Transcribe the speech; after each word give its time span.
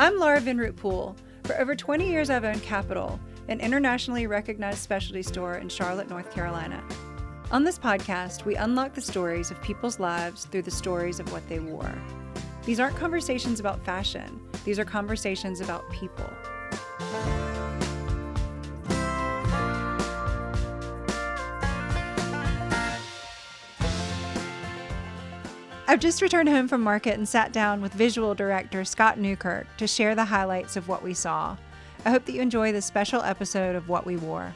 I'm 0.00 0.16
Laura 0.16 0.40
Vinroot 0.40 0.76
Poole. 0.76 1.16
For 1.42 1.58
over 1.58 1.74
20 1.74 2.08
years, 2.08 2.30
I've 2.30 2.44
owned 2.44 2.62
Capital, 2.62 3.18
an 3.48 3.58
internationally 3.58 4.28
recognized 4.28 4.78
specialty 4.78 5.24
store 5.24 5.56
in 5.56 5.68
Charlotte, 5.68 6.08
North 6.08 6.30
Carolina. 6.30 6.84
On 7.50 7.64
this 7.64 7.80
podcast, 7.80 8.44
we 8.44 8.54
unlock 8.54 8.94
the 8.94 9.00
stories 9.00 9.50
of 9.50 9.60
people's 9.60 9.98
lives 9.98 10.44
through 10.44 10.62
the 10.62 10.70
stories 10.70 11.18
of 11.18 11.32
what 11.32 11.48
they 11.48 11.58
wore. 11.58 11.92
These 12.64 12.78
aren't 12.78 12.94
conversations 12.94 13.58
about 13.58 13.84
fashion, 13.84 14.40
these 14.64 14.78
are 14.78 14.84
conversations 14.84 15.60
about 15.60 15.90
people. 15.90 16.30
I've 25.90 26.00
just 26.00 26.20
returned 26.20 26.50
home 26.50 26.68
from 26.68 26.82
market 26.82 27.14
and 27.14 27.26
sat 27.26 27.50
down 27.50 27.80
with 27.80 27.94
visual 27.94 28.34
director 28.34 28.84
Scott 28.84 29.18
Newkirk 29.18 29.66
to 29.78 29.86
share 29.86 30.14
the 30.14 30.26
highlights 30.26 30.76
of 30.76 30.86
what 30.86 31.02
we 31.02 31.14
saw. 31.14 31.56
I 32.04 32.10
hope 32.10 32.26
that 32.26 32.32
you 32.32 32.42
enjoy 32.42 32.72
this 32.72 32.84
special 32.84 33.22
episode 33.22 33.74
of 33.74 33.88
What 33.88 34.04
We 34.04 34.16
Wore. 34.18 34.52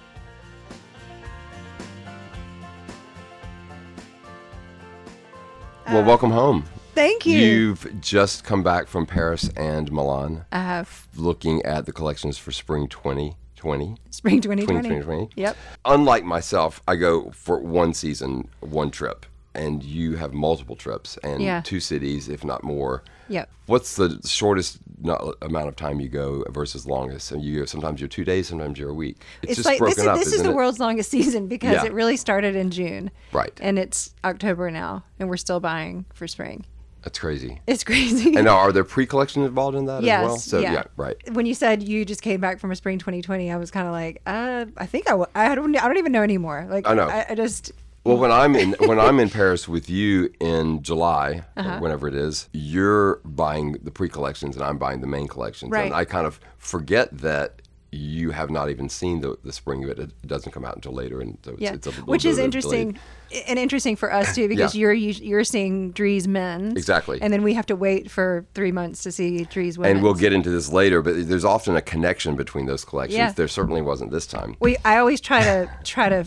Well, 5.87 6.03
uh, 6.03 6.05
welcome 6.05 6.31
home. 6.31 6.65
Thank 6.95 7.25
you. 7.25 7.39
You've 7.39 8.01
just 8.03 8.45
come 8.45 8.63
back 8.63 8.87
from 8.87 9.07
Paris 9.07 9.49
and 9.57 9.91
Milan, 9.91 10.45
I 10.53 10.59
have 10.59 11.09
looking 11.17 11.63
at 11.63 11.87
the 11.87 11.93
collections 11.93 12.37
for 12.37 12.53
spring 12.53 12.89
2020. 12.89 13.97
spring 14.11 14.43
2020. 14.43 14.83
2020. 14.83 15.31
Yep. 15.37 15.57
Unlike 15.87 16.25
myself, 16.25 16.83
I 16.87 16.97
go 16.97 17.31
for 17.31 17.59
one 17.59 17.95
season, 17.95 18.51
one 18.61 18.91
trip, 18.91 19.25
and 19.55 19.83
you 19.83 20.17
have 20.17 20.33
multiple 20.33 20.77
trips 20.77 21.19
and 21.23 21.43
Yeah. 21.43 21.61
two 21.63 21.81
cities, 21.81 22.29
if 22.29 22.45
not 22.45 22.63
more. 22.65 23.03
Yep. 23.29 23.49
What's 23.67 23.97
the 23.97 24.21
shortest 24.27 24.79
no- 25.01 25.35
amount 25.43 25.69
of 25.69 25.77
time 25.77 26.01
you 26.01 26.09
go 26.09 26.45
versus 26.51 26.87
longest? 26.87 27.33
And 27.33 27.43
you 27.43 27.65
sometimes 27.67 28.01
you're 28.01 28.09
two 28.09 28.25
days, 28.25 28.49
sometimes 28.49 28.79
you're 28.79 28.91
a 28.91 28.95
week. 28.95 29.23
It's, 29.43 29.57
just 29.57 29.67
like 29.67 29.79
this 29.81 29.99
is, 29.99 30.07
up, 30.07 30.19
this 30.19 30.33
is 30.33 30.43
the 30.43 30.51
it? 30.51 30.55
world's 30.55 30.81
longest 30.81 31.11
season 31.17 31.47
because 31.49 31.75
Yeah. 31.75 31.85
it 31.87 31.93
really 31.93 32.17
started 32.17 32.57
in 32.57 32.71
June. 32.71 33.11
Right. 33.33 33.53
And 33.63 33.79
it's 33.79 34.15
October 34.25 34.71
now, 34.71 35.05
and 35.19 35.29
we're 35.29 35.37
still 35.37 35.61
buying 35.61 36.05
for 36.13 36.27
spring. 36.27 36.65
That's 37.03 37.19
crazy. 37.19 37.61
It's 37.67 37.83
crazy. 37.91 38.35
And 38.37 38.45
now, 38.45 38.57
are 38.57 38.71
there 38.71 38.85
pre-collections 38.85 39.45
involved 39.47 39.77
in 39.77 39.87
that 39.87 40.03
yes. 40.05 40.21
as 40.21 40.27
well? 40.27 40.37
So 40.39 40.59
yeah. 40.61 40.85
right. 40.97 41.17
When 41.33 41.47
you 41.47 41.55
said 41.55 41.83
you 41.83 42.05
just 42.05 42.23
came 42.23 42.41
back 42.41 42.61
from 42.61 42.71
a 42.71 42.77
spring 42.77 42.99
2020, 42.99 43.51
I 43.51 43.57
was 43.57 43.71
kind 43.73 43.87
of 43.89 43.93
like, 43.93 44.23
uh, 44.27 44.67
I 44.77 44.87
think 44.87 45.09
I, 45.09 45.13
w- 45.13 45.31
I 45.35 45.55
don't, 45.57 45.75
I 45.77 45.89
don't 45.89 45.99
even 45.99 46.13
know 46.13 46.23
anymore. 46.23 46.67
Like, 46.71 46.87
I 46.87 46.95
know. 46.95 47.09
I, 47.09 47.27
I 47.31 47.35
just, 47.35 47.73
Well, 48.05 48.17
when 48.19 48.33
I'm 48.33 48.57
in 48.57 48.75
when 48.81 48.99
I'm 48.99 49.21
in 49.21 49.31
Paris 49.41 49.69
with 49.69 49.89
you 49.89 50.33
in 50.41 50.83
July, 50.83 51.45
Uh-huh. 51.57 51.77
or 51.77 51.81
whenever 51.81 52.09
it 52.09 52.15
is, 52.15 52.49
you're 52.53 53.21
buying 53.25 53.73
the 53.83 53.91
pre-collections 53.93 54.57
and 54.57 54.65
I'm 54.65 54.79
buying 54.79 55.01
the 55.01 55.07
main 55.07 55.29
collections, 55.29 55.71
Right. 55.71 55.87
and 55.87 55.95
I 55.95 56.05
kind 56.05 56.27
of 56.27 56.41
forget 56.59 57.17
that 57.19 57.63
you 57.95 58.31
have 58.31 58.49
not 58.51 58.71
even 58.71 58.89
seen 58.89 59.21
the, 59.21 59.37
the 59.45 59.53
spring 59.53 59.85
of 59.85 59.91
it. 59.91 59.99
It 59.99 60.27
doesn't 60.27 60.51
come 60.53 60.65
out 60.65 60.75
until 60.75 60.93
later, 60.93 61.21
and 61.21 61.37
so 61.45 61.53
it's, 61.53 61.61
yeah, 61.61 61.75
it's 61.75 61.87
a 61.87 61.91
little 61.91 62.07
which 62.07 62.25
is 62.25 62.39
interesting 62.39 62.93
delayed- 63.31 63.45
and 63.49 63.59
interesting 63.59 63.97
for 63.97 64.11
us 64.13 64.35
too 64.35 64.49
because 64.53 64.75
Yeah. 64.75 64.81
you're 64.81 64.93
you're 64.95 65.45
seeing 65.45 65.91
Dries 65.93 66.27
men's 66.27 66.77
Exactly. 66.79 67.19
and 67.21 67.31
then 67.33 67.43
we 67.43 67.53
have 67.55 67.67
to 67.67 67.77
wait 67.77 68.11
for 68.11 68.47
three 68.55 68.73
months 68.73 69.03
to 69.05 69.13
see 69.13 69.45
Dries 69.45 69.79
women's. 69.79 69.97
And 69.97 70.03
we'll 70.03 70.15
get 70.15 70.33
into 70.33 70.49
this 70.51 70.73
later, 70.73 71.03
but 71.03 71.29
there's 71.29 71.45
often 71.45 71.77
a 71.77 71.83
connection 71.83 72.35
between 72.35 72.65
those 72.67 72.83
collections. 72.85 73.19
Yeah. 73.19 73.31
There 73.33 73.47
certainly 73.49 73.83
wasn't 73.83 74.11
this 74.11 74.27
time. 74.27 74.57
We, 74.59 74.77
I 74.87 74.97
always 74.97 75.21
try 75.21 75.43
to 75.45 75.71
try 75.85 76.09
to 76.09 76.25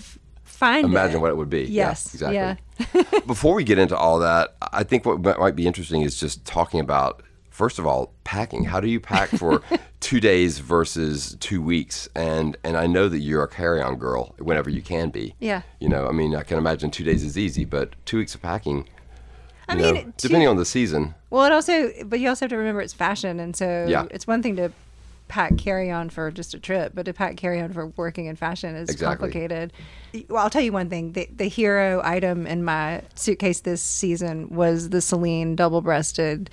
find 0.56 0.86
Imagine 0.86 1.18
it. 1.18 1.22
what 1.22 1.30
it 1.32 1.38
would 1.38 1.50
be. 1.50 1.64
Yes, 1.64 2.18
Yeah, 2.20 2.32
yeah. 2.32 2.56
exactly. 2.94 3.20
Before 3.28 3.54
we 3.56 3.64
get 3.64 3.78
into 3.80 3.96
all 3.98 4.20
that, 4.20 4.56
I 4.74 4.84
think 4.84 5.06
what 5.06 5.22
might- 5.40 5.56
be 5.56 5.68
interesting 5.68 6.02
is 6.02 6.20
just 6.20 6.46
talking 6.46 6.80
about, 6.80 7.24
first 7.50 7.80
of 7.80 7.86
all, 7.88 8.14
packing. 8.24 8.66
How 8.66 8.80
do 8.80 8.88
you 8.88 9.00
pack 9.00 9.30
for 9.30 9.62
two 10.00 10.20
days 10.20 10.60
versus 10.60 11.38
two 11.40 11.62
weeks? 11.62 12.10
And 12.16 12.58
and 12.64 12.76
I 12.78 12.88
know 12.88 13.08
that 13.10 13.20
you're 13.20 13.44
a 13.44 13.48
carry-on 13.48 13.96
girl 13.98 14.36
whenever 14.40 14.70
you 14.70 14.82
can 14.82 15.10
be. 15.10 15.36
Yeah. 15.40 15.62
You 15.80 15.90
know, 15.90 16.08
I 16.08 16.12
mean, 16.12 16.36
I 16.36 16.44
can 16.44 16.58
imagine 16.58 16.92
two 16.92 17.04
days 17.04 17.24
is 17.24 17.38
easy, 17.38 17.66
but 17.66 17.94
two 18.06 18.18
weeks 18.18 18.36
of 18.36 18.42
packing. 18.42 18.88
I 19.68 19.76
mean, 19.76 19.94
know, 19.96 20.02
two- 20.02 20.14
depending 20.18 20.48
on 20.48 20.58
the 20.58 20.66
season. 20.66 21.16
Well, 21.32 21.44
it 21.46 21.52
also, 21.52 21.92
but 22.06 22.20
you 22.20 22.30
also 22.30 22.46
have 22.46 22.52
to 22.52 22.58
remember 22.58 22.82
it's 22.82 22.94
fashion, 22.94 23.40
and 23.40 23.56
so 23.56 23.86
Yeah. 23.90 24.06
it's 24.12 24.28
one 24.28 24.42
thing 24.44 24.56
to 24.58 24.72
pack 25.28 25.58
carry 25.58 25.90
on 25.92 26.10
for 26.10 26.30
just 26.32 26.54
a 26.54 26.60
trip, 26.60 26.92
but 26.96 27.06
to 27.06 27.14
pack 27.14 27.38
carry 27.38 27.60
on 27.60 27.74
for 27.74 27.88
working 27.98 28.26
in 28.28 28.36
fashion 28.36 28.76
is 28.76 28.90
Exactly. 28.90 29.32
complicated. 29.32 29.74
Well, 30.30 30.44
I'll 30.44 30.50
tell 30.50 30.62
you 30.62 30.72
one 30.72 30.90
thing: 30.90 31.14
the 31.14 31.28
the 31.36 31.48
hero 31.48 32.02
item 32.04 32.46
in 32.48 32.64
my 32.64 33.02
suitcase 33.16 33.62
this 33.62 33.82
season 33.82 34.50
was 34.50 34.90
the 34.90 35.02
Celine 35.02 35.56
double-breasted 35.56 36.50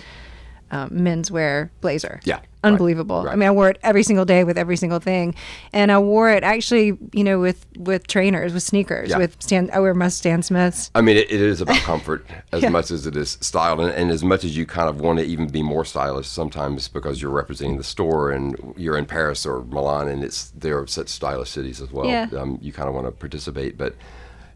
um, 0.72 0.90
menswear 0.90 1.70
blazer. 1.80 2.20
Yeah, 2.24 2.36
right, 2.36 2.44
unbelievable. 2.64 3.28
I 3.28 3.36
mean, 3.36 3.48
I 3.48 3.52
wore 3.52 3.68
it 3.70 3.78
every 3.82 4.02
single 4.02 4.24
day 4.24 4.42
with 4.42 4.58
every 4.58 4.76
single 4.76 4.98
thing, 4.98 5.34
and 5.72 5.92
I 5.92 5.98
wore 5.98 6.30
it 6.30 6.42
actually, 6.42 6.98
you 7.12 7.22
know, 7.22 7.38
with 7.38 7.64
with 7.78 8.06
trainers, 8.08 8.52
with 8.52 8.62
sneakers, 8.62 9.10
Yeah. 9.10 9.18
with 9.18 9.36
Stan. 9.40 9.70
I 9.72 9.78
wear 9.80 9.94
my 9.94 10.08
Stan 10.08 10.42
Smiths. 10.42 10.90
I 10.94 11.00
mean, 11.02 11.16
it, 11.18 11.30
it 11.30 11.40
is 11.40 11.60
about 11.60 11.76
comfort 11.82 12.26
as 12.52 12.62
Yeah. 12.62 12.70
much 12.70 12.90
as 12.90 13.06
it 13.06 13.16
is 13.16 13.38
style, 13.40 13.80
and, 13.80 13.92
and 13.92 14.10
as 14.10 14.24
much 14.24 14.42
as 14.44 14.56
you 14.56 14.66
kind 14.66 14.88
of 14.88 15.00
want 15.00 15.18
to 15.18 15.24
even 15.24 15.46
be 15.48 15.62
more 15.62 15.84
stylish 15.84 16.26
sometimes 16.26 16.88
because 16.88 17.20
you're 17.22 17.30
representing 17.30 17.76
the 17.76 17.84
store 17.84 18.30
and 18.32 18.74
you're 18.76 18.96
in 18.98 19.06
Paris 19.06 19.44
or 19.46 19.62
Milan, 19.64 20.08
and 20.08 20.24
it's 20.24 20.50
they're 20.56 20.86
such 20.86 21.08
stylish 21.08 21.50
cities 21.50 21.80
as 21.82 21.92
well. 21.92 22.06
Yeah. 22.06 22.28
Um, 22.36 22.58
you 22.62 22.72
kind 22.72 22.88
of 22.88 22.94
want 22.94 23.06
to 23.06 23.12
participate, 23.12 23.76
but 23.76 23.94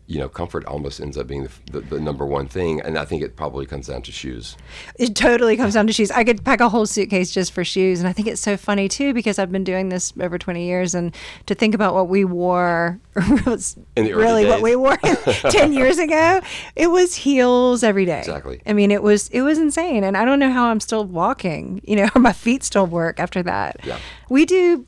you 0.07 0.19
know, 0.19 0.29
comfort 0.29 0.65
almost 0.67 1.01
ends 1.01 1.17
up 1.17 1.27
being 1.27 1.45
the, 1.45 1.51
the, 1.73 1.81
the 1.81 2.01
number 2.01 2.25
one 2.25 2.47
thing, 2.47 2.81
and 2.81 2.97
I 2.97 3.05
think 3.05 3.23
it 3.23 3.35
probably 3.37 3.67
comes 3.67 3.89
down 3.89 4.03
to 4.03 4.13
shoes. 4.13 4.57
It 4.99 5.17
totally 5.17 5.57
comes 5.57 5.75
down 5.75 5.87
to 5.89 5.93
shoes. 5.93 6.11
I 6.11 6.23
could 6.23 6.45
pack 6.45 6.61
a 6.61 6.69
whole 6.69 6.87
suitcase 6.87 7.33
just 7.33 7.53
for 7.53 7.65
shoes. 7.65 7.99
And 7.99 8.09
I 8.09 8.13
think 8.13 8.29
it's 8.29 8.41
so 8.41 8.57
funny 8.57 8.89
too 8.89 9.13
because 9.15 9.39
I've 9.39 9.51
been 9.51 9.65
doing 9.65 9.89
this 9.89 10.13
over 10.21 10.39
20 10.39 10.65
years. 10.65 10.95
And 10.95 11.15
to 11.47 11.55
think 11.55 11.75
about 11.75 11.95
what 11.95 12.09
we 12.09 12.25
wore, 12.25 13.01
was 13.47 13.77
In 13.97 14.05
the 14.05 14.13
early 14.13 14.45
really 14.45 14.47
what 14.47 14.63
we 14.63 14.77
wore 14.77 14.97
10 15.51 15.73
years 15.73 15.99
ago, 15.99 16.41
it 16.77 16.89
was 16.89 17.15
heels 17.15 17.83
every 17.83 18.05
day. 18.05 18.21
Exactly. 18.21 18.61
I 18.67 18.73
mean, 18.73 18.91
it 18.91 19.03
was 19.03 19.29
it 19.29 19.43
was 19.43 19.59
insane. 19.59 20.05
And 20.05 20.17
I 20.17 20.25
don't 20.25 20.39
know 20.39 20.53
how 20.53 20.67
I'm 20.67 20.81
still 20.81 21.05
walking, 21.05 21.81
you 21.85 21.97
know, 21.97 22.09
or 22.15 22.21
my 22.21 22.33
feet 22.33 22.63
still 22.63 22.87
work 22.87 23.19
after 23.19 23.43
that. 23.43 23.81
Yeah. 23.85 23.99
We 24.29 24.45
do 24.45 24.85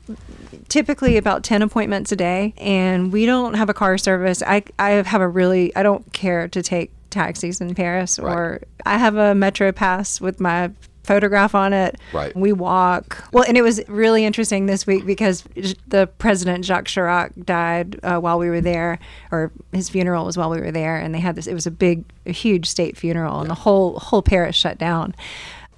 typically 0.67 1.17
about 1.17 1.43
10 1.43 1.61
appointments 1.61 2.11
a 2.11 2.15
day 2.15 2.53
and 2.57 3.11
we 3.11 3.25
don't 3.25 3.53
have 3.55 3.69
a 3.69 3.73
car 3.73 3.97
service. 3.97 4.43
I, 4.45 4.63
I 4.77 4.91
have 4.91 5.21
a 5.21 5.27
really, 5.27 5.75
I 5.75 5.83
don't 5.83 6.11
care 6.13 6.47
to 6.49 6.61
take 6.61 6.91
taxis 7.09 7.59
in 7.61 7.73
Paris 7.73 8.19
or 8.19 8.61
I 8.85 8.97
have 8.97 9.15
a 9.15 9.33
metro 9.33 9.71
pass 9.71 10.21
with 10.21 10.39
my 10.39 10.71
photograph 11.09 11.55
on 11.55 11.73
it. 11.73 11.95
Right. 12.13 12.35
We 12.35 12.53
walk. 12.53 13.27
Well, 13.33 13.43
and 13.47 13.57
it 13.57 13.63
was 13.63 13.81
really 13.87 14.25
interesting 14.25 14.67
this 14.67 14.85
week 14.85 15.07
because 15.07 15.43
the 15.87 16.05
president 16.19 16.65
Jacques 16.65 16.85
Chirac 16.85 17.45
died 17.45 17.99
uh, 18.03 18.19
while 18.19 18.37
we 18.37 18.47
were 18.47 18.61
there, 18.61 18.99
or 19.31 19.51
his 19.71 19.89
funeral 19.89 20.25
was 20.25 20.37
while 20.37 20.51
we 20.51 20.61
were 20.61 20.71
there, 20.71 20.97
and 20.97 21.13
they 21.15 21.19
had 21.19 21.35
this. 21.35 21.47
It 21.47 21.55
was 21.55 21.65
a 21.65 21.71
big, 21.71 22.03
a 22.27 22.31
huge 22.31 22.67
state 22.67 22.95
funeral, 22.95 23.39
and 23.41 23.49
the 23.49 23.55
whole 23.55 23.97
whole 23.97 24.21
Paris 24.21 24.55
shut 24.55 24.77
down. 24.77 25.15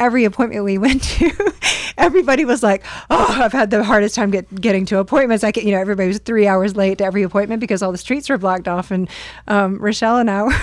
Every 0.01 0.25
appointment 0.25 0.63
we 0.65 0.79
went 0.79 1.03
to, 1.03 1.53
everybody 1.97 2.43
was 2.43 2.63
like, 2.63 2.83
"Oh, 3.11 3.37
I've 3.39 3.53
had 3.53 3.69
the 3.69 3.83
hardest 3.83 4.15
time 4.15 4.31
get, 4.31 4.53
getting 4.59 4.83
to 4.87 4.97
appointments." 4.97 5.43
I 5.43 5.51
get, 5.51 5.63
you 5.63 5.71
know, 5.73 5.79
everybody 5.79 6.07
was 6.07 6.17
three 6.17 6.47
hours 6.47 6.75
late 6.75 6.97
to 6.97 7.03
every 7.05 7.21
appointment 7.21 7.59
because 7.59 7.83
all 7.83 7.91
the 7.91 7.99
streets 7.99 8.27
were 8.27 8.39
blocked 8.39 8.67
off. 8.67 8.89
And 8.89 9.07
um, 9.47 9.77
Rochelle 9.77 10.17
and 10.17 10.29
I 10.31 10.41
were, 10.43 10.55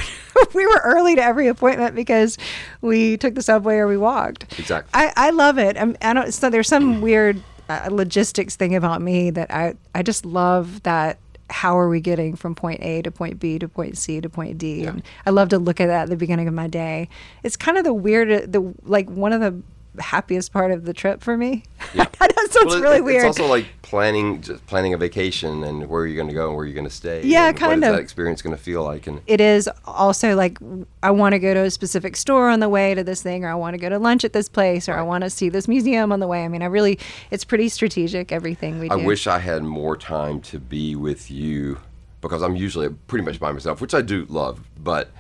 we 0.55 0.67
were 0.67 0.81
early 0.85 1.15
to 1.15 1.23
every 1.23 1.47
appointment 1.47 1.95
because 1.95 2.37
we 2.81 3.17
took 3.17 3.37
the 3.37 3.43
subway 3.43 3.77
or 3.77 3.87
we 3.87 3.97
walked. 3.97 4.59
Exactly. 4.59 4.91
I, 4.93 5.13
I 5.17 5.31
love 5.31 5.57
it. 5.57 5.77
I'm, 5.79 5.97
I 6.03 6.15
don't. 6.15 6.35
So 6.35 6.51
there's 6.51 6.69
some 6.69 7.01
weird 7.01 7.41
uh, 7.69 7.89
logistics 7.93 8.57
thing 8.57 8.75
about 8.75 9.01
me 9.03 9.31
that 9.31 9.53
I 9.55 9.75
I 9.95 10.03
just 10.03 10.27
love 10.27 10.83
that. 10.83 11.19
How 11.51 11.79
are 11.79 11.89
we 11.89 12.01
getting 12.01 12.37
from 12.37 12.55
point 12.55 12.83
A 12.83 13.03
to 13.03 13.11
point 13.11 13.39
B 13.39 13.59
to 13.59 13.69
point 13.69 13.97
C 13.97 14.21
to 14.21 14.29
point 14.29 14.59
D? 14.59 14.83
Yeah. 14.83 14.91
And 14.91 15.03
I 15.25 15.31
love 15.31 15.49
to 15.51 15.59
look 15.59 15.81
at 15.81 15.87
that 15.87 16.03
at 16.05 16.09
the 16.11 16.17
beginning 16.17 16.49
of 16.49 16.55
my 16.55 16.67
day. 16.67 17.09
It's 17.43 17.57
kind 17.57 17.79
of 17.79 17.85
the 17.85 17.95
weird, 17.95 18.53
the 18.53 18.75
like 18.83 19.09
one 19.09 19.33
of 19.33 19.41
the 19.41 19.63
happiest 20.01 20.53
part 20.53 20.71
of 20.73 20.85
the 20.85 20.93
trip 20.93 21.23
for 21.23 21.37
me. 21.37 21.65
Yeah. 21.95 22.07
It 22.49 22.53
sounds 22.55 22.67
Well, 22.67 22.77
it- 22.77 22.81
really 22.83 22.97
it's 22.97 23.05
weird. 23.05 23.27
It's 23.27 23.39
also 23.39 23.47
like 23.51 23.67
planning, 23.83 24.41
just 24.41 24.67
planning 24.67 24.95
a 24.95 24.97
vacation 24.97 25.63
and 25.65 25.87
where 25.87 26.07
you're 26.07 26.17
going 26.17 26.29
to 26.29 26.35
go 26.35 26.47
and 26.49 26.57
where 26.57 26.65
you're 26.65 26.75
going 26.75 26.87
to 26.87 26.91
stay. 26.91 27.23
Yeah, 27.23 27.53
kind 27.53 27.83
What 27.83 27.87
is 27.89 27.91
of. 27.93 27.97
that 27.97 28.01
experience 28.03 28.41
going 28.41 28.57
to 28.57 28.63
feel 28.63 28.83
like? 28.85 29.07
And 29.07 29.21
it 29.27 29.39
is 29.39 29.69
also 29.85 30.35
like 30.35 30.57
I 31.03 31.11
want 31.11 31.35
to 31.35 31.39
go 31.39 31.53
to 31.53 31.61
a 31.65 31.71
specific 31.71 32.17
store 32.17 32.49
on 32.49 32.61
the 32.61 32.69
way 32.71 32.95
to 32.95 33.05
this 33.05 33.23
thing, 33.23 33.45
or 33.45 33.51
I 33.51 33.55
want 33.55 33.75
to 33.75 33.79
go 33.79 33.91
to 33.91 33.99
lunch 33.99 34.25
at 34.25 34.33
this 34.33 34.49
place, 34.49 34.89
or 34.89 34.95
I 34.95 35.03
want 35.03 35.25
to 35.25 35.31
see 35.31 35.51
this 35.51 35.69
museum 35.69 36.11
on 36.11 36.21
the 36.21 36.27
way. 36.27 36.43
I 36.43 36.49
mean, 36.49 36.63
I 36.63 36.67
really, 36.67 36.99
it's 37.31 37.45
pretty 37.45 37.69
strategic 37.69 38.33
everything 38.33 38.79
we 38.79 38.89
do. 38.89 38.95
I 38.95 39.05
wish 39.05 39.27
I 39.27 39.39
had 39.41 39.63
more 39.63 39.95
time 39.97 40.41
to 40.43 40.59
be 40.59 40.97
with 40.97 41.31
you 41.31 41.81
because 42.23 42.41
I'm 42.43 42.57
usually 42.57 42.89
pretty 43.09 43.27
much 43.27 43.39
by 43.39 43.53
myself, 43.53 43.83
which 43.83 43.93
I 43.93 44.01
do 44.01 44.25
love, 44.31 44.61
but 44.83 45.11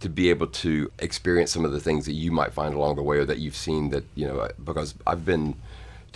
to 0.00 0.08
be 0.08 0.30
able 0.30 0.46
to 0.46 0.90
experience 0.98 1.52
some 1.52 1.64
of 1.64 1.72
the 1.72 1.80
things 1.80 2.06
that 2.06 2.12
you 2.12 2.30
might 2.30 2.52
find 2.52 2.74
along 2.74 2.96
the 2.96 3.02
way 3.02 3.18
or 3.18 3.24
that 3.24 3.38
you've 3.38 3.56
seen 3.56 3.90
that, 3.90 4.04
you 4.14 4.26
know, 4.26 4.48
because 4.62 4.94
I've 5.06 5.24
been 5.24 5.54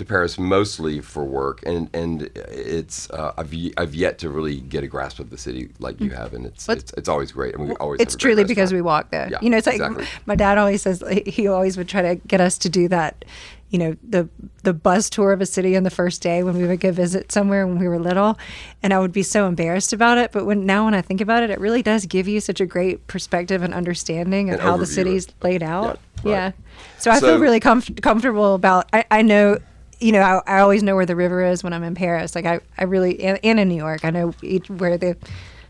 to 0.01 0.05
Paris 0.05 0.39
mostly 0.39 1.01
for 1.01 1.25
work 1.25 1.63
and 1.67 1.91
and 1.95 2.23
it's 2.35 3.11
uh, 3.11 3.35
I've 3.37 3.55
I've 3.77 3.95
yet 3.95 4.19
to 4.21 4.31
really 4.31 4.61
get 4.61 4.83
a 4.83 4.87
grasp 4.87 5.19
of 5.19 5.29
the 5.29 5.37
city 5.37 5.69
like 5.79 6.01
you 6.01 6.11
have 6.11 6.33
and 6.33 6.47
it's 6.47 6.69
it's, 6.69 6.93
it's 6.95 7.09
always 7.09 7.33
great. 7.33 7.55
I 7.55 7.59
mean, 7.59 7.69
we 7.69 7.75
always 7.77 8.01
it's 8.01 8.15
have 8.15 8.21
a 8.21 8.23
great 8.23 8.35
truly 8.35 8.45
because 8.45 8.73
we 8.73 8.81
walk 8.81 9.11
there. 9.11 9.29
Yeah, 9.31 9.39
you 9.43 9.51
know, 9.51 9.59
it's 9.59 9.67
like 9.67 9.77
exactly. 9.77 10.07
my 10.25 10.35
dad 10.35 10.57
always 10.57 10.83
says 10.83 11.05
he 11.27 11.47
always 11.49 11.77
would 11.77 11.89
try 11.89 12.01
to 12.01 12.15
get 12.27 12.41
us 12.41 12.57
to 12.59 12.71
do 12.71 12.89
that. 12.89 13.25
You 13.71 13.79
know 13.79 13.97
the 14.09 14.29
the 14.65 14.73
bus 14.75 15.09
tour 15.09 15.33
of 15.33 15.41
a 15.41 15.47
city 15.47 15.77
on 15.77 15.85
the 15.85 15.91
first 15.91 16.21
day 16.23 16.43
when 16.43 16.57
we 16.57 16.67
would 16.67 16.81
go 16.81 16.91
visit 16.93 17.31
somewhere 17.33 17.67
when 17.67 17.79
we 17.79 17.87
were 17.89 17.99
little 17.99 18.37
and 18.83 18.93
i 18.93 18.99
would 18.99 19.13
be 19.13 19.23
so 19.23 19.47
embarrassed 19.47 19.93
about 19.93 20.19
it. 20.19 20.33
But 20.33 20.45
when 20.45 20.67
now 20.67 20.85
when 20.87 20.95
i 20.95 21.01
think 21.03 21.21
about 21.21 21.43
it 21.45 21.51
it 21.51 21.61
really 21.61 21.83
does 21.83 22.05
give 22.07 22.27
you 22.29 22.41
such 22.41 22.61
a 22.61 22.67
great 22.67 23.07
perspective 23.07 23.63
and 23.63 23.73
understanding 23.73 24.51
of 24.51 24.59
An 24.61 24.67
how 24.67 24.77
the 24.77 24.87
city's 24.87 25.29
of- 25.29 25.35
laid 25.43 25.63
out. 25.63 25.99
Yeah, 26.25 26.31
yeah, 26.31 26.45
right. 26.47 26.55
so 26.99 27.11
i 27.11 27.19
So- 27.21 27.27
feel 27.29 27.39
really 27.39 27.61
comf- 27.61 28.03
comfortable 28.03 28.55
about 28.55 28.89
I, 28.93 29.05
I 29.11 29.23
know 29.23 29.59
you 30.01 30.13
know 30.13 30.21
I, 30.21 30.57
I 30.57 30.61
always 30.61 30.83
know 30.83 30.97
where 30.97 31.07
the 31.07 31.17
river 31.17 31.45
is 31.45 31.63
when 31.63 31.73
i'm 31.73 31.85
in 31.85 31.95
paris. 31.95 32.35
Like 32.35 32.47
i, 32.47 32.61
I 32.77 32.85
really 32.85 33.23
and, 33.23 33.39
and 33.45 33.61
in 33.61 33.69
new 33.69 33.77
york 33.77 34.05
i 34.05 34.11
know 34.11 34.35
each, 34.43 34.69
where 34.69 34.99
the 34.99 35.17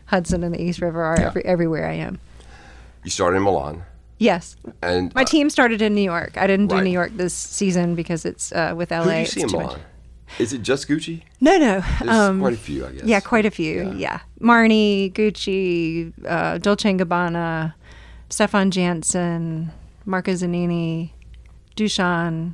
hudson 0.05 0.43
and 0.43 0.53
the 0.55 0.61
east 0.61 0.81
river 0.81 1.01
are 1.03 1.17
Yeah. 1.19 1.27
every, 1.27 1.45
everywhere 1.45 1.87
i 1.87 1.93
am. 1.93 2.19
You 3.03 3.09
started 3.11 3.37
in 3.37 3.43
Milan, 3.43 3.83
yes 4.27 4.55
and 4.81 5.13
my 5.15 5.23
uh, 5.23 5.25
team 5.25 5.49
started 5.49 5.81
in 5.81 5.91
new 5.99 6.07
york 6.15 6.37
i 6.37 6.45
didn't 6.47 6.67
do 6.67 6.75
Right. 6.75 6.83
new 6.87 6.95
york 7.01 7.11
this 7.23 7.33
season 7.33 7.95
because 7.95 8.21
it's 8.25 8.51
uh, 8.51 8.73
with 8.77 8.91
la 8.91 9.01
Who 9.03 9.11
do 9.11 9.19
you 9.19 9.25
see 9.25 9.41
much. 9.43 9.51
Milan? 9.53 9.79
Is 10.39 10.53
it 10.53 10.61
just 10.61 10.87
Gucci? 10.87 11.23
No, 11.41 11.57
no. 11.57 11.75
Um, 12.07 12.39
quite 12.39 12.53
a 12.53 12.57
few, 12.69 12.85
I 12.87 12.91
guess. 12.93 13.03
yeah, 13.03 13.19
quite 13.19 13.45
a 13.45 13.51
few. 13.51 13.75
Yeah. 13.83 13.93
Yeah. 14.05 14.19
Marni, 14.39 15.11
Gucci, 15.11 16.13
uh, 16.25 16.57
Dolce 16.57 16.93
& 16.93 16.99
Gabbana, 17.01 17.73
Stephan 18.29 18.71
Janson, 18.71 19.71
Marco 20.05 20.31
Zanini, 20.31 21.11
Duchan. 21.75 22.53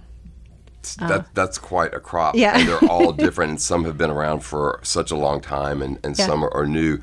that 0.99 1.27
that's 1.35 1.59
quite 1.59 1.93
a 1.93 1.99
crop. 1.99 2.33
Uh, 2.33 2.39
Yeah. 2.39 2.57
and 2.57 2.67
they're 2.67 2.89
all 2.89 3.11
different, 3.25 3.49
and 3.51 3.61
some 3.61 3.83
have 3.85 3.95
been 3.97 4.09
around 4.09 4.39
for 4.39 4.79
such 4.81 5.11
a 5.11 5.15
long 5.15 5.39
time, 5.39 5.83
and, 5.83 5.99
and 6.03 6.17
Yeah. 6.17 6.25
some 6.25 6.43
are, 6.43 6.53
are 6.55 6.65
new. 6.65 6.99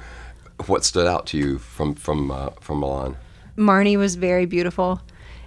What 0.66 0.84
stood 0.84 1.06
out 1.06 1.26
to 1.28 1.38
you 1.38 1.58
from 1.58 1.94
from 1.94 2.32
uh, 2.32 2.50
from 2.60 2.80
Milan? 2.80 3.16
Marni 3.56 3.96
was 3.96 4.14
very 4.16 4.46
beautiful. 4.46 5.00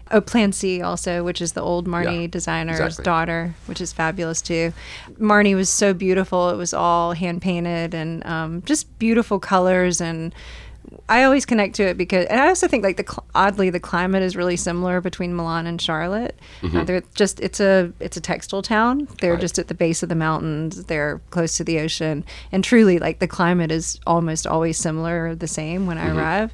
Oh, 0.10 0.22
Plan 0.22 0.54
C 0.54 0.82
also, 0.82 1.22
which 1.24 1.42
is 1.42 1.52
the 1.52 1.62
old 1.62 1.86
Marni 1.86 2.22
Yeah, 2.22 2.28
designer's 2.28 2.80
exactly. 2.80 3.04
daughter, 3.04 3.56
which 3.66 3.82
is 3.82 3.92
fabulous 3.92 4.42
too. 4.42 4.72
Marni 5.20 5.54
was 5.54 5.70
so 5.70 5.94
beautiful. 5.94 6.50
It 6.50 6.56
was 6.56 6.74
all 6.74 7.12
hand 7.12 7.42
painted 7.42 7.94
and 7.94 8.26
um, 8.26 8.62
just 8.64 8.98
beautiful 9.00 9.38
colors. 9.38 10.00
And 10.00 10.34
I 11.10 11.24
always 11.24 11.46
connect 11.46 11.76
to 11.76 11.84
it 11.84 11.98
because, 11.98 12.26
and 12.28 12.40
I 12.40 12.48
also 12.48 12.70
think 12.70 12.86
like 12.86 12.96
the 12.96 13.22
oddly 13.36 13.70
the 13.70 13.82
climate 13.82 14.24
is 14.24 14.38
really 14.38 14.56
similar 14.56 15.02
between 15.02 15.36
Milan 15.36 15.68
and 15.68 15.82
Charlotte. 15.82 16.40
Uh, 16.64 16.86
they're 16.86 17.04
just 17.14 17.42
it's 17.42 17.60
a 17.60 17.92
it's 18.00 18.16
a 18.16 18.22
textile 18.22 18.62
town. 18.62 19.10
They're 19.20 19.32
Mm-hmm. 19.32 19.32
Right. 19.34 19.42
just 19.42 19.60
at 19.60 19.68
the 19.68 19.74
base 19.74 20.02
of 20.04 20.08
the 20.08 20.16
mountains. 20.16 20.86
They're 20.86 21.20
close 21.32 21.58
to 21.58 21.66
the 21.66 21.80
ocean, 21.82 22.24
and 22.54 22.64
truly 22.64 22.98
like 23.00 23.20
the 23.20 23.28
climate 23.28 23.72
is 23.74 24.00
almost 24.08 24.48
always 24.48 24.78
similar, 24.78 25.28
or 25.28 25.36
the 25.36 25.48
same 25.50 25.86
when 25.86 25.98
Mm-hmm. 25.98 26.18
I 26.18 26.22
arrive. 26.22 26.54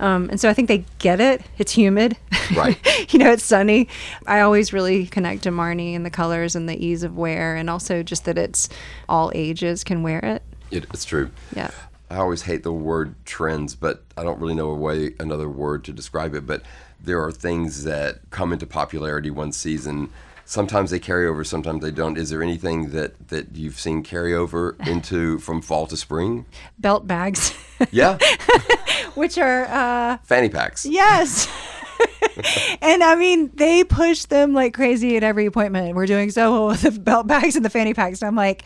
Um, 0.00 0.30
and 0.30 0.40
so 0.40 0.48
I 0.48 0.54
think 0.54 0.68
they 0.68 0.84
get 0.98 1.20
it. 1.20 1.42
It's 1.58 1.72
humid. 1.72 2.16
Right. 2.56 2.78
you 3.12 3.18
know, 3.18 3.30
it's 3.30 3.44
sunny. 3.44 3.86
I 4.26 4.40
always 4.40 4.72
really 4.72 5.06
connect 5.06 5.44
to 5.44 5.50
Marni 5.50 5.94
and 5.94 6.04
the 6.04 6.10
colors 6.10 6.56
and 6.56 6.68
the 6.68 6.84
ease 6.84 7.02
of 7.02 7.16
wear, 7.16 7.54
and 7.54 7.70
also 7.70 8.02
just 8.02 8.24
that 8.24 8.38
it's 8.38 8.68
all 9.08 9.30
ages 9.34 9.84
can 9.84 10.02
wear 10.02 10.18
it. 10.20 10.42
It, 10.70 10.84
it's 10.84 11.04
true. 11.04 11.30
Yeah. 11.54 11.70
I 12.10 12.16
always 12.16 12.42
hate 12.42 12.64
the 12.64 12.72
word 12.72 13.14
trends, 13.24 13.76
but 13.76 14.02
I 14.16 14.24
don't 14.24 14.40
really 14.40 14.54
know 14.54 14.70
a 14.70 14.74
way 14.74 15.14
another 15.20 15.48
word 15.48 15.84
to 15.84 15.92
describe 15.92 16.34
it. 16.34 16.46
But 16.46 16.62
there 16.98 17.22
are 17.22 17.30
things 17.30 17.84
that 17.84 18.18
come 18.30 18.52
into 18.52 18.66
popularity 18.66 19.30
one 19.30 19.52
season. 19.52 20.10
Sometimes 20.50 20.90
they 20.90 20.98
carry 20.98 21.28
over, 21.28 21.44
sometimes 21.44 21.80
they 21.80 21.92
don't. 21.92 22.18
Is 22.18 22.30
there 22.30 22.42
anything 22.42 22.90
that 22.90 23.28
that 23.28 23.54
you've 23.54 23.78
seen 23.78 24.02
carry 24.02 24.34
over 24.34 24.74
into 24.84 25.38
from 25.38 25.62
fall 25.62 25.86
to 25.86 25.96
spring? 25.96 26.44
Belt 26.76 27.06
bags, 27.06 27.54
Yeah, 27.92 28.18
which 29.14 29.38
are, 29.38 29.66
uh, 29.66 30.18
fanny 30.24 30.48
packs. 30.48 30.84
yes. 30.84 31.46
and 32.82 33.04
I 33.04 33.14
mean, 33.14 33.52
they 33.54 33.84
push 33.84 34.24
them 34.24 34.52
like 34.52 34.74
crazy 34.74 35.16
at 35.16 35.22
every 35.22 35.46
appointment. 35.46 35.94
We're 35.94 36.06
doing 36.06 36.30
so 36.32 36.50
well 36.50 36.66
with 36.68 36.80
the 36.82 36.90
belt 36.90 37.28
bags 37.28 37.54
and 37.54 37.64
the 37.64 37.70
fanny 37.70 37.94
packs. 37.94 38.20
And 38.20 38.26
I'm 38.26 38.34
like, 38.34 38.64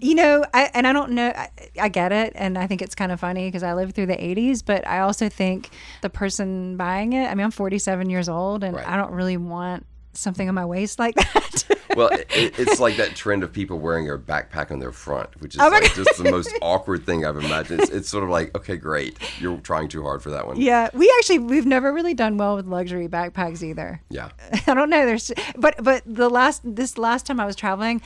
you 0.00 0.16
know, 0.16 0.44
I, 0.52 0.70
and 0.74 0.84
I 0.86 0.92
don't 0.92 1.12
know, 1.12 1.28
I, 1.28 1.48
I 1.80 1.88
get 1.90 2.10
it. 2.10 2.32
And 2.34 2.58
I 2.58 2.66
think 2.66 2.82
it's 2.82 2.96
kind 2.96 3.12
of 3.12 3.20
funny 3.20 3.46
because 3.46 3.62
I 3.62 3.74
lived 3.74 3.94
through 3.94 4.06
the 4.06 4.16
80s, 4.16 4.64
but 4.64 4.84
I 4.84 5.00
also 5.00 5.28
think 5.28 5.70
the 6.02 6.10
person 6.10 6.76
buying 6.76 7.12
it, 7.12 7.26
I 7.30 7.34
mean, 7.36 7.44
I'm 7.44 7.50
47 7.52 8.10
years 8.10 8.28
old 8.28 8.64
and 8.64 8.74
Right. 8.74 8.88
I 8.88 8.96
don't 8.96 9.12
really 9.12 9.36
want 9.36 9.86
something 10.12 10.48
on 10.48 10.54
my 10.54 10.64
waist 10.64 10.98
like 10.98 11.14
that. 11.14 11.64
Well, 11.96 12.06
it, 12.10 12.28
it- 12.32 12.56
it's 12.56 12.78
like 12.78 12.98
that 12.98 13.16
trend 13.16 13.42
of 13.42 13.52
people 13.52 13.80
wearing 13.80 14.08
a 14.08 14.16
backpack 14.16 14.70
on 14.70 14.78
their 14.78 14.92
front, 14.92 15.28
which 15.40 15.56
is 15.56 15.60
Oh 15.60 15.68
like 15.68 15.92
just 15.92 16.22
the 16.22 16.30
most 16.30 16.48
awkward 16.62 17.04
thing 17.04 17.26
I've 17.26 17.36
imagined. 17.36 17.80
It's, 17.80 17.90
it's 17.90 18.08
sort 18.08 18.22
of 18.22 18.30
like, 18.30 18.56
okay, 18.56 18.76
great, 18.76 19.18
you're 19.40 19.56
trying 19.58 19.88
too 19.88 20.02
hard 20.04 20.22
for 20.22 20.30
that 20.30 20.46
one. 20.46 20.58
Yeah, 20.60 20.88
we 20.94 21.12
actually 21.18 21.40
we've 21.40 21.66
never 21.66 21.92
really 21.92 22.14
done 22.14 22.36
well 22.36 22.54
with 22.54 22.66
luxury 22.68 23.08
backpacks 23.08 23.60
either. 23.64 24.00
Yeah. 24.08 24.28
I 24.68 24.74
don't 24.74 24.88
know. 24.88 25.04
There's 25.04 25.32
but 25.58 25.82
but 25.82 26.02
the 26.06 26.30
last 26.30 26.62
this 26.64 26.96
last 26.96 27.26
time 27.26 27.40
I 27.40 27.44
was 27.44 27.56
traveling, 27.56 28.00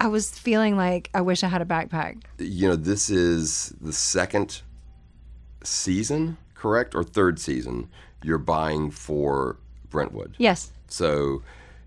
I 0.00 0.08
was 0.08 0.36
feeling 0.36 0.76
like 0.76 1.08
I 1.14 1.20
wish 1.20 1.44
I 1.44 1.48
had 1.48 1.62
a 1.62 1.64
backpack. 1.64 2.20
you 2.38 2.66
know, 2.68 2.74
this 2.76 3.08
is 3.10 3.72
the 3.80 3.92
second 3.92 4.62
season, 5.62 6.36
correct, 6.54 6.96
or 6.96 7.04
third 7.04 7.38
season 7.38 7.88
you're 8.24 8.38
buying 8.38 8.90
for 8.90 9.56
Brentwood. 9.90 10.34
Yes. 10.38 10.72
So 10.88 11.42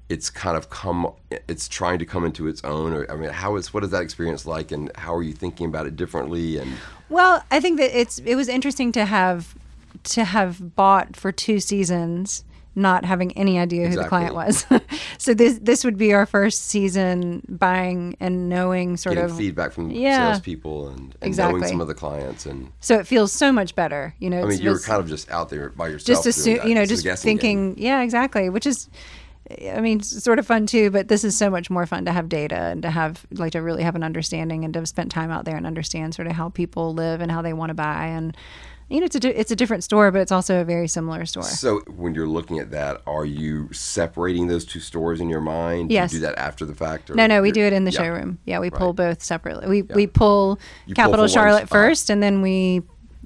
it's 0.10 0.30
kind 0.30 0.56
of 0.58 0.70
come, 0.70 1.12
it's 1.48 1.68
trying 1.68 2.00
to 2.00 2.06
come 2.06 2.26
into 2.26 2.48
its 2.48 2.64
own. 2.64 2.94
Or 2.94 3.10
I 3.12 3.16
mean, 3.16 3.30
how 3.30 3.56
is 3.56 3.74
what 3.74 3.84
is 3.84 3.90
that 3.92 4.02
experience 4.02 4.46
like, 4.46 4.72
and 4.72 4.92
how 4.96 5.16
are 5.16 5.24
you 5.24 5.34
thinking 5.34 5.66
about 5.68 5.88
it 5.88 5.96
differently? 5.96 6.58
And 6.58 6.74
Well, 7.10 7.44
I 7.50 7.60
think 7.60 7.80
that 7.80 7.98
it's 7.98 8.20
it 8.20 8.36
was 8.36 8.48
interesting 8.48 8.92
to 8.94 9.06
have 9.06 9.56
to 10.04 10.26
have 10.26 10.76
bought 10.76 11.16
for 11.16 11.32
two 11.32 11.60
seasons 11.60 12.44
not 12.76 13.06
having 13.06 13.32
any 13.38 13.60
idea 13.60 13.88
who 13.88 13.96
the 13.96 14.06
client 14.08 14.34
was. 14.34 14.66
so 15.18 15.34
this 15.34 15.60
this 15.62 15.84
would 15.84 15.98
be 15.98 16.14
our 16.14 16.26
first 16.26 16.66
season 16.66 17.42
buying 17.48 18.16
and 18.20 18.50
knowing 18.50 18.98
sort 18.98 19.16
getting 19.16 19.30
of 19.32 19.38
feedback 19.38 19.72
from 19.74 19.92
Yeah. 19.92 20.32
salespeople 20.34 20.88
and, 20.90 21.00
and 21.00 21.38
knowing 21.38 21.58
Exactly. 21.58 21.68
some 21.68 21.82
of 21.82 21.88
the 21.88 21.94
clients, 21.94 22.46
and 22.46 22.72
so 22.80 22.98
it 23.00 23.06
feels 23.08 23.32
so 23.32 23.52
much 23.52 23.76
better. 23.76 24.16
You 24.20 24.30
know, 24.30 24.40
I 24.40 24.42
mean, 24.44 24.52
it's 24.54 24.62
you 24.62 24.70
were 24.70 24.76
just- 24.76 24.88
kind 24.88 25.00
of 25.02 25.08
just 25.08 25.30
out 25.32 25.50
there 25.50 25.70
by 25.70 25.88
yourself. 25.88 26.06
just 26.24 26.26
assume 26.26 26.68
you 26.68 26.76
know 26.76 26.82
It's 26.82 26.90
just 26.90 27.04
guessing 27.04 27.38
game. 27.38 27.74
thinking 27.74 27.84
yeah 27.84 28.02
exactly 28.02 28.50
which 28.50 28.66
is 28.66 28.90
i 29.74 29.82
mean 29.82 30.00
sort 30.02 30.40
of 30.40 30.48
fun 30.48 30.66
too 30.66 30.90
but 30.90 31.10
this 31.10 31.24
is 31.24 31.38
so 31.38 31.50
much 31.50 31.70
more 31.70 31.86
fun 31.86 32.06
to 32.06 32.12
have 32.12 32.30
data 32.30 32.56
and 32.56 32.82
to 32.82 32.90
have 32.90 33.26
like 33.32 33.52
to 33.52 33.62
really 33.62 33.84
have 33.84 33.94
an 33.96 34.02
understanding 34.04 34.64
and 34.64 34.74
to 34.74 34.80
have 34.80 34.88
spent 34.88 35.12
time 35.12 35.30
out 35.32 35.44
there 35.46 35.58
and 35.58 35.68
understand 35.68 36.16
sort 36.16 36.28
of 36.28 36.34
how 36.34 36.50
people 36.50 36.94
live 36.94 37.20
and 37.22 37.30
how 37.32 37.42
they 37.42 37.52
want 37.54 37.70
to 37.70 37.74
buy 37.74 38.06
and 38.08 38.36
you 38.90 39.00
know 39.00 39.06
it's 39.06 39.16
a 39.16 39.40
it's 39.40 39.52
a 39.52 39.56
different 39.56 39.84
store 39.84 40.12
but 40.12 40.20
it's 40.22 40.32
also 40.32 40.62
a 40.62 40.64
very 40.64 40.88
similar 40.88 41.26
store 41.26 41.44
So 41.44 41.80
when 41.96 42.14
you're 42.16 42.28
looking 42.28 42.60
at 42.60 42.72
that, 42.72 43.02
are 43.08 43.26
you 43.26 43.72
separating 43.74 44.48
those 44.48 44.66
two 44.66 44.80
stores 44.80 45.20
in 45.22 45.30
your 45.30 45.42
mind? 45.42 45.92
Yes. 45.92 46.12
Do 46.12 46.18
you 46.18 46.22
do 46.22 46.28
that 46.28 46.38
after 46.38 46.66
the 46.66 46.76
fact? 46.76 47.10
Or 47.10 47.16
no 47.16 47.26
no 47.28 47.42
we 47.42 47.52
do 47.52 47.62
it 47.64 47.74
in 47.74 47.86
the 47.86 47.92
yeah. 47.92 48.00
showroom 48.00 48.40
yeah 48.46 48.60
we 48.60 48.70
pull 48.70 48.90
Right. 48.90 49.10
both 49.10 49.24
separately 49.24 49.68
we 49.68 49.82
we 49.84 50.08
pull 50.08 50.60
You 50.86 50.96
capital 50.96 51.22
one 51.24 51.30
charlotte 51.30 51.70
first 51.70 52.10
and 52.10 52.22
then 52.22 52.42
we 52.42 52.84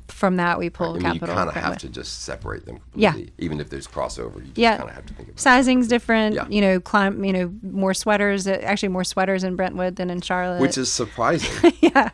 from 0.07 0.37
that 0.37 0.57
we 0.57 0.69
pull 0.69 0.91
I 0.91 0.93
mean, 0.93 1.01
capital 1.01 1.27
you 1.29 1.33
kind 1.35 1.49
of 1.49 1.55
have 1.55 1.77
to 1.79 1.89
just 1.89 2.21
separate 2.23 2.65
them 2.65 2.79
Yeah. 2.95 3.13
Even 3.39 3.59
if 3.59 3.69
there's 3.69 3.87
crossover, 3.87 4.35
you 4.37 4.45
just 4.45 4.57
yeah 4.57 4.77
kind 4.77 4.89
of 4.89 4.95
have 4.95 5.05
to 5.07 5.13
think 5.13 5.27
about 5.29 5.37
it. 5.37 5.41
sizing's 5.41 5.87
different 5.89 6.35
Yeah. 6.35 6.47
you 6.47 6.61
know 6.61 6.79
climb 6.79 7.25
you 7.25 7.33
know 7.33 7.53
more 7.61 7.93
sweaters 7.93 8.47
uh, 8.47 8.51
actually 8.63 8.89
more 8.89 9.03
sweaters 9.03 9.43
in 9.43 9.55
brentwood 9.57 9.97
than 9.97 10.09
in 10.09 10.21
charlotte 10.21 10.61
Which 10.61 10.77
is 10.77 10.89
surprising. 10.91 11.73
yeah 11.81 12.11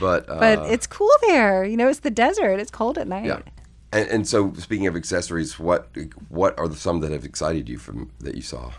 but 0.00 0.28
uh, 0.28 0.38
but 0.38 0.70
it's 0.70 0.86
cool 0.86 1.10
there. 1.22 1.64
You 1.64 1.76
know, 1.76 1.88
it's 1.88 2.00
the 2.00 2.10
desert. 2.10 2.60
It's 2.60 2.70
cold 2.70 2.98
at 2.98 3.08
night. 3.08 3.26
yeah. 3.26 3.40
And, 3.92 4.08
and 4.10 4.28
so 4.28 4.52
speaking 4.54 4.86
of 4.86 4.96
accessories, 4.96 5.58
what 5.58 5.88
what 6.28 6.58
are 6.58 6.68
the, 6.68 6.76
some 6.76 7.00
that 7.00 7.12
have 7.12 7.24
excited 7.24 7.68
you 7.68 7.78
from 7.78 8.10
that 8.20 8.34
you 8.34 8.42
saw? 8.42 8.72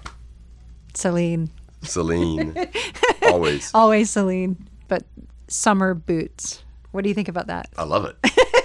Celine, 0.93 1.49
Celine, 1.83 2.55
always. 3.23 3.71
always 3.73 4.09
Celine, 4.09 4.57
but 4.87 5.03
summer 5.47 5.93
boots. 5.93 6.63
What 6.91 7.03
do 7.03 7.09
you 7.09 7.15
think 7.15 7.27
about 7.27 7.47
that? 7.47 7.69
I 7.77 7.83
love 7.83 8.05
it. 8.05 8.17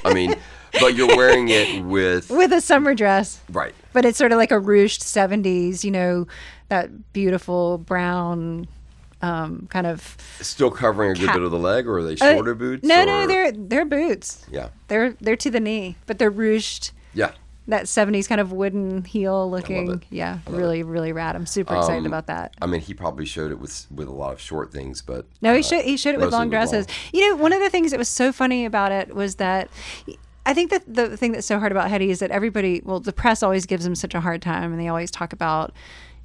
I 0.04 0.14
mean, 0.14 0.34
but 0.80 0.94
you're 0.94 1.14
wearing 1.16 1.48
it 1.48 1.84
with 1.84 2.30
With 2.30 2.52
a 2.52 2.60
summer 2.60 2.94
dress, 2.94 3.40
right. 3.50 3.74
but 3.92 4.04
it's 4.04 4.18
sort 4.18 4.32
of 4.32 4.38
like 4.38 4.50
a 4.50 4.60
ruched 4.60 5.00
'70s. 5.00 5.84
You 5.84 5.90
know, 5.90 6.26
that 6.68 7.12
beautiful 7.12 7.78
brown 7.78 8.66
um, 9.22 9.66
kind 9.70 9.86
of 9.86 10.16
Still 10.40 10.70
covering 10.70 11.12
a 11.12 11.14
good 11.14 11.26
Cat- 11.26 11.36
bit 11.36 11.42
of 11.44 11.50
the 11.50 11.58
leg, 11.58 11.86
or 11.86 11.98
are 11.98 12.02
they 12.02 12.14
Uh, 12.14 12.34
shorter 12.34 12.54
boots? 12.54 12.84
No, 12.86 13.04
no, 13.04 13.26
they're 13.26 13.52
they're 13.52 13.84
boots. 13.84 14.44
yeah, 14.50 14.68
They're 14.88 15.14
they're 15.20 15.36
to 15.36 15.50
the 15.50 15.60
knee, 15.60 15.96
but 16.06 16.18
they're 16.18 16.32
ruched. 16.32 16.90
yeah. 17.14 17.32
That 17.68 17.84
'70s 17.84 18.26
kind 18.28 18.40
of 18.40 18.50
wooden 18.50 19.04
heel 19.04 19.48
looking. 19.48 19.88
it. 19.92 20.02
Yeah, 20.10 20.38
really, 20.48 20.82
really 20.82 21.12
rad. 21.12 21.36
I'm 21.36 21.46
super 21.46 21.76
excited 21.76 22.00
Um, 22.00 22.06
about 22.06 22.26
that. 22.26 22.54
I 22.60 22.66
mean, 22.66 22.80
he 22.80 22.92
probably 22.92 23.24
showed 23.24 23.52
it 23.52 23.60
with 23.60 23.86
with 23.94 24.08
a 24.08 24.12
lot 24.12 24.32
of 24.32 24.40
short 24.40 24.72
things, 24.72 25.00
but 25.00 25.26
No, 25.40 25.52
he 25.54 25.60
uh, 25.60 25.62
showed 25.62 25.84
he 25.84 25.96
showed 25.96 26.16
it 26.16 26.20
with 26.20 26.32
long 26.32 26.50
dresses. 26.50 26.88
You 27.12 27.30
know, 27.30 27.36
one 27.40 27.52
of 27.52 27.60
the 27.60 27.70
things 27.70 27.92
that 27.92 27.98
was 27.98 28.08
so 28.08 28.32
funny 28.32 28.64
about 28.64 28.90
it 28.90 29.14
was 29.14 29.36
that 29.36 29.68
I 30.44 30.54
think 30.54 30.70
that 30.72 30.82
the 30.92 31.16
thing 31.16 31.30
that's 31.30 31.46
so 31.46 31.60
hard 31.60 31.70
about 31.70 31.88
Hedi 31.88 32.08
is 32.08 32.18
that 32.18 32.32
everybody, 32.32 32.82
well, 32.84 32.98
the 32.98 33.12
press 33.12 33.44
always 33.44 33.64
gives 33.64 33.86
him 33.86 33.94
such 33.94 34.12
a 34.12 34.20
hard 34.20 34.42
time, 34.42 34.72
and 34.72 34.80
they 34.80 34.88
always 34.88 35.12
talk 35.12 35.32
about, 35.32 35.72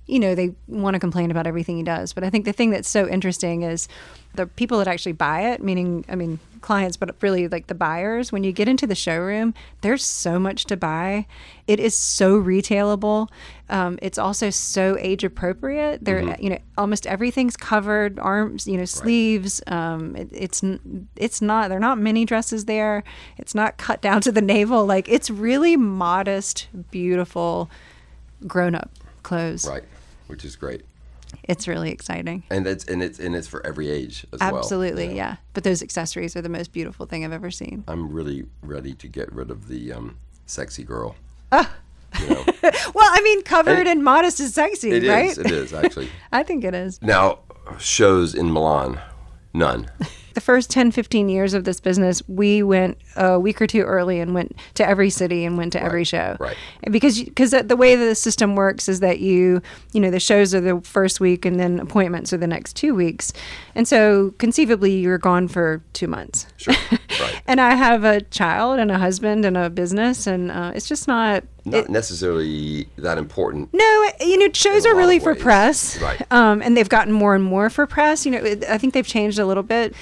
you 0.08 0.20
know, 0.20 0.36
they 0.36 0.56
want 0.68 0.94
to 0.96 1.00
complain 1.00 1.32
about 1.32 1.46
everything 1.48 1.78
he 1.78 1.84
does. 1.84 2.14
But 2.14 2.24
I 2.24 2.30
think 2.30 2.46
the 2.46 2.54
thing 2.54 2.70
that's 2.70 2.90
so 2.90 3.08
interesting 3.08 3.64
is 3.64 3.88
the 4.36 4.48
people 4.48 4.78
that 4.78 4.88
actually 4.88 5.12
buy 5.14 5.42
it, 5.52 5.62
meaning, 5.62 6.06
I 6.08 6.16
mean, 6.16 6.40
clients, 6.62 6.96
but 6.98 7.16
really 7.22 7.48
like 7.48 7.68
the 7.68 7.76
buyers, 7.76 8.32
when 8.32 8.44
you 8.44 8.52
get 8.52 8.68
into 8.68 8.88
the 8.88 8.96
showroom, 8.96 9.54
there's 9.82 10.04
so 10.06 10.40
much 10.40 10.66
to 10.66 10.78
buy. 10.78 11.26
It 11.68 11.80
is 11.80 11.98
so 11.98 12.42
retailable. 12.42 13.28
Um, 13.70 14.00
it's 14.02 14.18
also 14.18 14.50
so 14.50 14.96
age 15.00 15.24
appropriate. 15.26 16.06
There, 16.06 16.22
Mm-hmm. 16.22 16.42
you 16.44 16.50
know, 16.52 16.60
almost 16.78 17.06
everything's 17.06 17.58
covered, 17.58 18.18
arms, 18.20 18.66
you 18.68 18.78
know, 18.78 18.86
sleeves. 18.86 19.62
Um, 19.68 20.16
it, 20.16 20.30
it's 20.32 20.64
it's 21.18 21.42
not. 21.42 21.70
They're 21.70 21.80
not 21.80 21.98
mini 21.98 22.24
dresses 22.26 22.66
there. 22.66 23.04
It's 23.38 23.54
not 23.54 23.78
cut 23.78 24.02
down 24.02 24.22
to 24.22 24.32
the 24.32 24.42
navel. 24.42 24.86
Like 24.86 25.10
it's 25.10 25.30
really 25.30 25.76
modest, 25.76 26.68
beautiful, 26.92 27.70
grown 28.46 28.74
up 28.76 28.90
clothes. 29.24 29.68
Right, 29.68 29.84
which 30.28 30.46
is 30.46 30.56
great. 30.56 30.84
It's 31.44 31.68
really 31.68 31.92
exciting. 31.92 32.44
And 32.50 32.66
it's 32.66 32.86
and 32.86 33.04
it's 33.04 33.20
and 33.20 33.36
it's 33.36 33.48
for 33.48 33.66
every 33.66 33.90
age 33.90 34.26
as 34.32 34.40
well. 34.40 34.58
Absolutely, 34.58 35.08
know. 35.10 35.14
yeah. 35.16 35.36
But 35.54 35.64
those 35.64 35.82
accessories 35.82 36.36
are 36.36 36.42
the 36.42 36.50
most 36.50 36.72
beautiful 36.72 37.06
thing 37.06 37.26
I've 37.26 37.34
ever 37.34 37.52
seen. 37.52 37.84
I'm 37.88 38.12
really 38.12 38.46
ready 38.62 38.94
to 38.94 39.08
get 39.08 39.32
rid 39.34 39.52
of 39.52 39.68
the 39.68 39.92
um, 39.92 40.18
sexy 40.46 40.84
girl. 40.84 41.16
Ah. 41.52 41.74
You 42.22 42.30
know, 42.30 42.46
Well, 42.64 43.10
I 43.12 43.22
mean, 43.24 43.44
covered 43.44 43.88
and 43.88 44.04
modest 44.04 44.40
is 44.40 44.54
sexy, 44.54 44.92
it 44.92 45.04
is. 45.04 45.10
right? 45.10 45.38
It 45.38 45.52
is 45.52 45.74
actually. 45.74 46.10
I 46.32 46.44
think 46.44 46.64
it 46.64 46.74
is. 46.74 47.02
Now, 47.02 47.40
shows 47.78 48.34
in 48.34 48.52
Milan, 48.52 49.00
none. 49.54 49.92
The 50.38 50.42
first 50.42 50.70
10, 50.70 50.92
15 50.92 51.30
years 51.30 51.56
of 51.56 51.64
this 51.64 51.80
business, 51.80 52.22
we 52.28 52.62
went 52.62 53.00
a 53.16 53.40
week 53.40 53.60
or 53.60 53.66
two 53.66 53.82
early 53.82 54.20
and 54.20 54.36
went 54.36 54.56
to 54.76 54.88
every 54.88 55.10
city 55.10 55.46
and 55.46 55.58
went 55.58 55.74
to 55.74 55.82
every 55.82 56.04
show. 56.04 56.38
right. 56.40 56.56
Because 56.92 57.24
because 57.24 57.50
the 57.50 57.76
way 57.76 57.96
the 57.96 58.14
system 58.14 58.54
works 58.56 58.88
is 58.88 59.00
that 59.00 59.20
you, 59.20 59.64
you 59.94 60.00
know, 60.00 60.12
the 60.12 60.20
shows 60.20 60.54
are 60.54 60.62
the 60.62 60.80
first 60.82 61.20
week 61.20 61.44
and 61.44 61.60
then 61.60 61.80
appointments 61.80 62.32
are 62.34 62.38
the 62.38 62.46
next 62.46 62.76
two 62.76 62.94
weeks. 62.94 63.34
And 63.74 63.88
so 63.88 64.36
conceivably, 64.38 65.00
you're 65.00 65.18
gone 65.18 65.48
for 65.48 65.82
two 65.94 66.08
months. 66.08 66.46
Sure. 66.58 66.76
Right. 67.20 67.42
And 67.48 67.60
I 67.60 67.74
have 67.74 68.04
a 68.04 68.22
child 68.22 68.78
and 68.78 68.92
a 68.92 69.00
husband 69.00 69.44
and 69.44 69.58
a 69.58 69.72
business, 69.72 70.28
and 70.28 70.52
uh, 70.52 70.74
it's 70.76 70.88
just 70.88 71.08
not. 71.08 71.44
Not 71.72 71.90
necessarily 71.90 72.88
that 72.98 73.18
important. 73.18 73.70
No, 73.74 74.10
you 74.20 74.40
know, 74.40 74.50
shows 74.54 74.86
are 74.86 74.96
really 74.96 75.20
for 75.20 75.36
press, 75.36 76.00
Right. 76.02 76.22
Um, 76.32 76.62
and 76.62 76.76
they've 76.76 76.90
gotten 76.90 77.14
more 77.14 77.36
and 77.36 77.44
more 77.44 77.70
for 77.70 77.86
press. 77.86 78.26
You 78.26 78.32
know, 78.32 78.58
I 78.70 78.78
think 78.78 78.94
they've 78.94 79.08
changed 79.08 79.40
a 79.40 79.46
little 79.46 79.64
bit. 79.64 79.94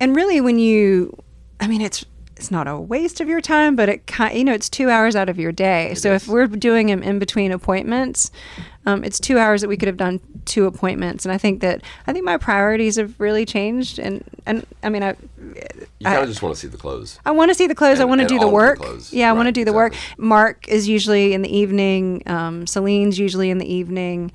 And 0.00 0.14
really, 0.14 0.40
when 0.40 0.58
you, 0.58 1.16
I 1.60 1.66
mean, 1.66 1.80
it's 1.80 2.04
it's 2.36 2.50
not 2.50 2.66
a 2.66 2.76
waste 2.76 3.20
of 3.20 3.28
your 3.28 3.40
time, 3.40 3.76
but 3.76 3.88
it 3.88 4.06
kind, 4.06 4.36
you 4.36 4.44
know, 4.44 4.52
it's 4.52 4.68
two 4.68 4.90
hours 4.90 5.14
out 5.14 5.28
of 5.28 5.38
your 5.38 5.52
day. 5.52 5.94
so 5.94 6.12
if 6.12 6.26
we're 6.26 6.46
doing 6.46 6.88
them 6.88 7.02
in 7.02 7.18
between 7.18 7.52
appointments, 7.52 8.30
um, 8.86 9.04
it's 9.04 9.18
two 9.18 9.38
hours 9.38 9.60
that 9.60 9.68
we 9.68 9.76
could 9.76 9.88
have 9.88 9.96
done 9.96 10.20
two 10.44 10.66
appointments. 10.66 11.24
And 11.24 11.32
I 11.32 11.38
think 11.38 11.60
that 11.60 11.82
I 12.06 12.12
think 12.12 12.24
my 12.24 12.36
priorities 12.36 12.96
have 12.96 13.18
really 13.18 13.44
changed. 13.44 13.98
And 13.98 14.24
and 14.46 14.66
I 14.82 14.88
mean, 14.88 15.02
I. 15.02 15.16
You 15.98 16.06
kind 16.06 16.22
of 16.22 16.28
just 16.28 16.42
want 16.42 16.54
to 16.54 16.60
see 16.60 16.68
the 16.68 16.76
clothes. 16.76 17.18
I 17.24 17.30
want 17.30 17.50
to 17.50 17.54
see 17.54 17.66
the 17.66 17.74
clothes. 17.74 18.00
I 18.00 18.04
want 18.04 18.20
to 18.20 18.26
do 18.26 18.38
the 18.38 18.44
of 18.44 18.50
the 18.50 18.54
work. 18.54 18.80
yeah, 19.10 19.30
I 19.30 19.32
want 19.32 19.46
to 19.46 19.52
do 19.52 19.64
the 19.64 19.72
work. 19.72 19.94
Mark 20.18 20.68
is 20.68 20.88
usually 20.88 21.32
in 21.32 21.42
the 21.42 21.56
evening. 21.56 22.22
Um, 22.26 22.66
Celine's 22.66 23.18
usually 23.18 23.50
in 23.50 23.58
the 23.58 23.72
evening. 23.72 24.32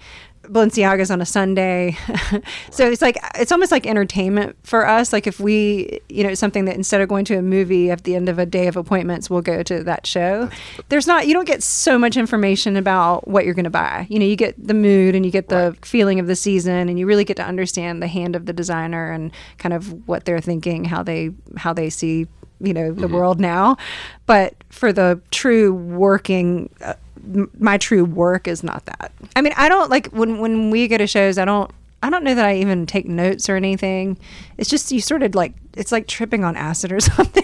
Balenciaga's 0.49 1.11
on 1.11 1.21
a 1.21 1.25
Sunday. 1.25 1.97
so 2.71 2.85
it's 2.89 3.01
like 3.01 3.17
it's 3.35 3.51
almost 3.51 3.71
like 3.71 3.85
entertainment 3.85 4.55
for 4.63 4.87
us. 4.87 5.13
Like 5.13 5.27
if 5.27 5.39
we, 5.39 5.99
you 6.09 6.23
know, 6.23 6.33
something 6.33 6.65
that 6.65 6.75
instead 6.75 7.01
of 7.01 7.09
going 7.09 7.25
to 7.25 7.37
a 7.37 7.41
movie 7.41 7.91
at 7.91 8.03
the 8.03 8.15
end 8.15 8.29
of 8.29 8.39
a 8.39 8.45
day 8.45 8.67
of 8.67 8.75
appointments, 8.75 9.29
we'll 9.29 9.41
go 9.41 9.63
to 9.63 9.83
that 9.83 10.07
show. 10.07 10.49
There's 10.89 11.07
not 11.07 11.27
you 11.27 11.33
don't 11.33 11.47
get 11.47 11.61
so 11.61 11.99
much 11.99 12.17
information 12.17 12.75
about 12.75 13.27
what 13.27 13.45
you're 13.45 13.53
going 13.53 13.65
to 13.65 13.69
buy. 13.69 14.07
You 14.09 14.19
know, 14.19 14.25
you 14.25 14.35
get 14.35 14.55
the 14.67 14.73
mood 14.73 15.15
and 15.15 15.25
you 15.25 15.31
get 15.31 15.49
the 15.49 15.77
feeling 15.83 16.19
of 16.19 16.27
the 16.27 16.35
season, 16.35 16.89
and 16.89 16.97
you 16.97 17.05
really 17.05 17.23
get 17.25 17.37
to 17.37 17.45
understand 17.45 18.01
the 18.01 18.07
hand 18.07 18.35
of 18.35 18.45
the 18.45 18.53
designer 18.53 19.11
and 19.11 19.31
kind 19.57 19.73
of 19.73 20.07
what 20.07 20.25
they're 20.25 20.41
thinking, 20.41 20.85
how 20.85 21.03
they 21.03 21.31
how 21.57 21.73
they 21.73 21.89
see 21.89 22.27
you 22.61 22.73
know 22.73 22.91
the 22.91 23.07
world 23.07 23.39
now. 23.39 23.77
But 24.25 24.55
for 24.69 24.91
the 24.91 25.21
true 25.31 25.73
working. 25.73 26.69
Uh, 26.83 26.95
m- 27.33 27.49
my 27.59 27.77
true 27.77 28.05
work 28.05 28.47
is 28.47 28.63
not 28.63 28.85
that. 28.85 29.11
I 29.35 29.41
mean, 29.41 29.53
I 29.57 29.69
don't 29.69 29.89
like 29.89 30.07
when 30.07 30.39
when 30.39 30.69
we 30.71 30.87
go 30.87 30.97
to 30.97 31.07
shows. 31.07 31.37
I 31.37 31.45
don't. 31.45 31.69
I 32.01 32.09
don't 32.09 32.23
know 32.23 32.33
that 32.33 32.45
I 32.45 32.55
even 32.55 32.85
take 32.85 33.07
notes 33.09 33.49
or 33.49 33.57
anything. 33.57 34.17
It's 34.57 34.69
just 34.69 34.89
you 34.89 35.01
sort 35.01 35.21
of 35.21 35.35
like 35.35 35.53
it's 35.75 35.91
like 35.91 36.07
tripping 36.07 36.45
on 36.45 36.55
acid 36.55 36.93
or 36.93 36.99
something. 37.01 37.43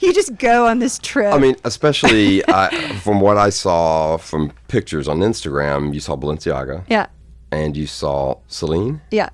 you 0.00 0.14
just 0.14 0.36
go 0.38 0.66
on 0.66 0.78
this 0.78 0.98
trip. 0.98 1.32
I 1.34 1.38
mean, 1.38 1.56
especially 1.64 2.42
uh, 2.44 2.70
from 3.00 3.20
what 3.20 3.36
I 3.36 3.50
saw 3.50 4.16
from 4.16 4.52
pictures 4.68 5.08
on 5.08 5.18
Instagram, 5.20 5.92
you 5.92 6.00
saw 6.00 6.16
Balenciaga 6.16 6.84
yeah, 6.88 7.06
and 7.50 7.76
you 7.76 7.86
saw 7.86 8.36
Celine. 8.48 9.02
yeah, 9.10 9.28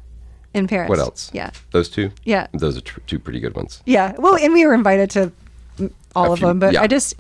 in 0.55 0.67
Paris. 0.67 0.89
What 0.89 0.99
else? 0.99 1.31
Yeah, 1.33 1.51
Those 1.71 1.89
two? 1.89 2.11
Yeah. 2.25 2.49
Those 2.53 2.77
are 2.77 2.81
tr- 2.81 3.01
two 3.07 3.21
pretty 3.21 3.39
good 3.39 3.55
ones. 3.55 3.81
yeah. 3.87 4.15
Well, 4.19 4.35
and 4.37 4.53
we 4.53 4.67
were 4.67 4.75
invited 4.75 5.09
to 5.11 5.31
all 6.17 6.31
A 6.31 6.33
of 6.33 6.39
few- 6.41 6.49
them, 6.49 6.59
but 6.59 6.73
yeah. 6.73 6.83
I 6.83 6.89
just 6.89 7.15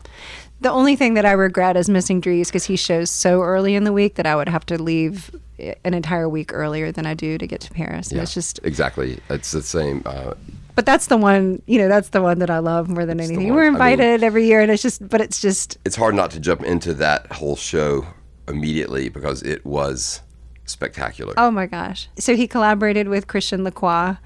the 0.61 0.71
only 0.71 0.97
thing 0.97 1.15
that 1.15 1.25
I 1.25 1.33
regret 1.33 1.77
is 1.77 1.89
missing 1.89 2.21
Dries 2.21 2.49
because 2.49 2.65
he 2.65 2.77
shows 2.77 3.11
so 3.11 3.43
early 3.43 3.75
in 3.75 3.85
the 3.85 3.93
week 3.93 4.17
that 4.17 4.27
I 4.27 4.35
would 4.37 4.49
have 4.49 4.67
to 4.67 4.83
leave 4.83 5.31
an 5.59 5.95
entire 5.95 6.29
week 6.29 6.53
earlier 6.53 6.93
than 6.93 7.07
I 7.07 7.15
do 7.15 7.39
to 7.39 7.47
get 7.47 7.61
to 7.63 7.71
Paris. 7.73 8.11
And 8.11 8.21
It's 8.21 8.35
just 8.35 8.61
exactly. 8.63 9.21
It's 9.29 9.53
the 9.53 9.63
same. 9.63 10.03
Uh, 10.07 10.35
but 10.75 10.87
that's 10.87 11.09
the 11.09 11.17
one 11.17 11.61
you 11.67 11.77
know 11.77 11.89
that's 11.89 12.11
the 12.11 12.23
one 12.23 12.39
that 12.39 12.51
i 12.51 12.59
love 12.61 12.89
more 12.89 13.05
than 13.05 13.19
anything 13.19 13.53
we're 13.53 13.63
I 13.63 13.65
mean- 13.65 13.73
invited 13.73 14.23
every 14.23 14.47
year 14.47 14.61
and 14.61 14.71
it's 14.71 14.81
just 14.81 15.09
but 15.09 15.21
it's 15.21 15.41
just 15.41 15.77
it's 15.85 15.97
hard 15.97 16.15
not 16.15 16.31
to 16.31 16.39
jump 16.39 16.63
into 16.63 16.95
that 16.95 17.33
whole 17.33 17.57
show 17.57 18.07
immediately 18.47 19.09
because 19.09 19.43
it 19.43 19.67
was 19.67 20.23
spectacular. 20.67 21.35
oh 21.37 21.51
my 21.51 21.67
gosh 21.67 22.09
so 22.17 22.37
he 22.37 22.47
collaborated 22.47 23.09
with 23.09 23.27
christian 23.27 23.65
lacroix 23.65 24.19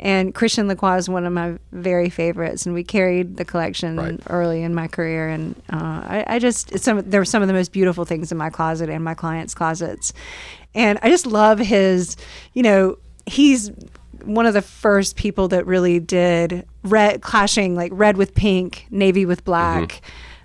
and 0.00 0.34
christian 0.34 0.66
lacroix 0.66 0.96
is 0.96 1.08
one 1.08 1.24
of 1.26 1.32
my 1.32 1.56
very 1.72 2.08
favorites 2.10 2.66
and 2.66 2.74
we 2.74 2.82
carried 2.82 3.36
the 3.36 3.44
collection 3.44 3.96
Right. 3.96 4.20
early 4.28 4.62
in 4.62 4.74
my 4.74 4.88
career. 4.88 5.28
And 5.28 5.54
uh, 5.72 5.76
I, 5.76 6.24
I 6.26 6.38
just 6.38 6.78
some 6.80 7.02
there 7.08 7.20
were 7.20 7.24
some 7.24 7.42
of 7.42 7.48
the 7.48 7.54
most 7.54 7.70
beautiful 7.72 8.04
things 8.04 8.32
in 8.32 8.38
my 8.38 8.50
closet 8.50 8.88
and 8.90 9.04
my 9.04 9.14
clients 9.14 9.54
closets. 9.54 10.12
And 10.74 10.98
i 11.02 11.08
just 11.08 11.26
love 11.26 11.58
his 11.58 12.16
you 12.54 12.62
know 12.62 12.98
he's 13.26 13.70
one 14.24 14.46
of 14.46 14.54
the 14.54 14.62
first 14.62 15.16
people 15.16 15.48
that 15.48 15.66
really 15.66 15.98
did 16.00 16.66
red 16.82 17.22
clashing 17.22 17.74
like 17.74 17.90
red 17.94 18.16
with 18.16 18.34
pink 18.34 18.86
navy 18.90 19.24
with 19.26 19.44
black 19.44 20.00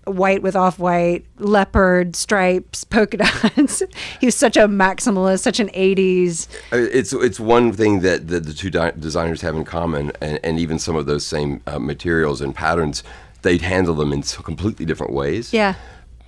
white 0.05 0.41
with 0.41 0.55
off 0.55 0.79
white, 0.79 1.25
leopard 1.37 2.15
stripes, 2.15 2.83
polka 2.83 3.17
dots. 3.17 3.83
he 4.19 4.27
was 4.27 4.35
such 4.35 4.55
a 4.57 4.67
maximalist, 4.67 5.39
such 5.41 5.59
an 5.59 5.69
80s. 5.69 6.47
It's 6.71 7.13
it's 7.13 7.39
one 7.39 7.71
thing 7.73 8.01
that 8.01 8.27
the, 8.27 8.39
the 8.39 8.53
two 8.53 8.69
di- 8.69 8.91
designers 8.97 9.41
have 9.41 9.55
in 9.55 9.65
common, 9.65 10.11
and, 10.21 10.39
and 10.43 10.59
even 10.59 10.79
some 10.79 10.95
of 10.95 11.05
those 11.05 11.25
same 11.25 11.61
uh, 11.67 11.79
materials 11.79 12.41
and 12.41 12.53
patterns, 12.53 13.03
they'd 13.41 13.61
handle 13.61 13.95
them 13.95 14.13
in 14.13 14.23
so 14.23 14.41
completely 14.41 14.85
different 14.85 15.13
ways. 15.13 15.51
Yeah. 15.53 15.75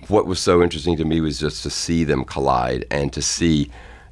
What 0.08 0.26
was 0.26 0.38
so 0.40 0.62
interesting 0.62 0.96
to 0.96 1.04
me 1.04 1.20
was 1.20 1.38
just 1.38 1.62
to 1.64 1.70
see 1.70 2.04
them 2.04 2.24
collide 2.24 2.84
and 2.90 3.12
to 3.12 3.20
see 3.22 3.70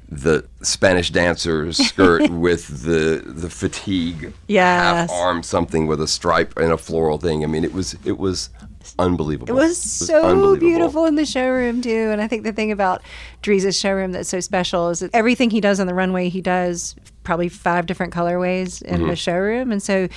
the 0.09 0.45
Spanish 0.61 1.09
dancer's 1.11 1.77
skirt 1.77 2.29
with 2.29 2.83
the 2.83 3.21
the 3.25 3.49
fatigue 3.49 4.31
Yes. 4.47 5.09
half 5.09 5.11
arm 5.11 5.43
something 5.43 5.85
with 5.87 5.99
a 6.01 6.07
stripe 6.07 6.57
and 6.57 6.71
a 6.71 6.77
floral 6.77 7.17
thing. 7.17 7.43
I 7.43 7.47
mean, 7.47 7.63
it 7.65 7.73
was 7.73 7.95
it 8.05 8.17
was 8.17 8.49
unbelievable. 8.99 9.49
It 9.49 9.59
was 9.59 9.77
so 9.77 10.23
unbelievable. 10.23 10.57
beautiful 10.57 11.05
in 11.05 11.15
the 11.15 11.25
showroom 11.25 11.81
too, 11.81 12.09
and 12.11 12.21
I 12.21 12.27
think 12.27 12.43
the 12.43 12.53
thing 12.53 12.71
about 12.71 13.01
Dries' 13.47 13.79
showroom 13.79 14.11
that's 14.11 14.27
so 14.27 14.41
special 14.41 14.89
is 14.89 14.99
that 14.99 15.09
everything 15.13 15.49
he 15.51 15.61
does 15.61 15.79
on 15.79 15.87
the 15.87 15.93
runway, 15.93 16.27
he 16.27 16.41
does 16.41 16.95
probably 17.23 17.47
five 17.49 17.85
different 17.85 18.13
colorways 18.13 18.81
in 18.81 18.97
Mm-hmm. 18.99 19.07
the 19.09 19.15
showroom, 19.15 19.71
and 19.71 19.81
so 19.81 20.07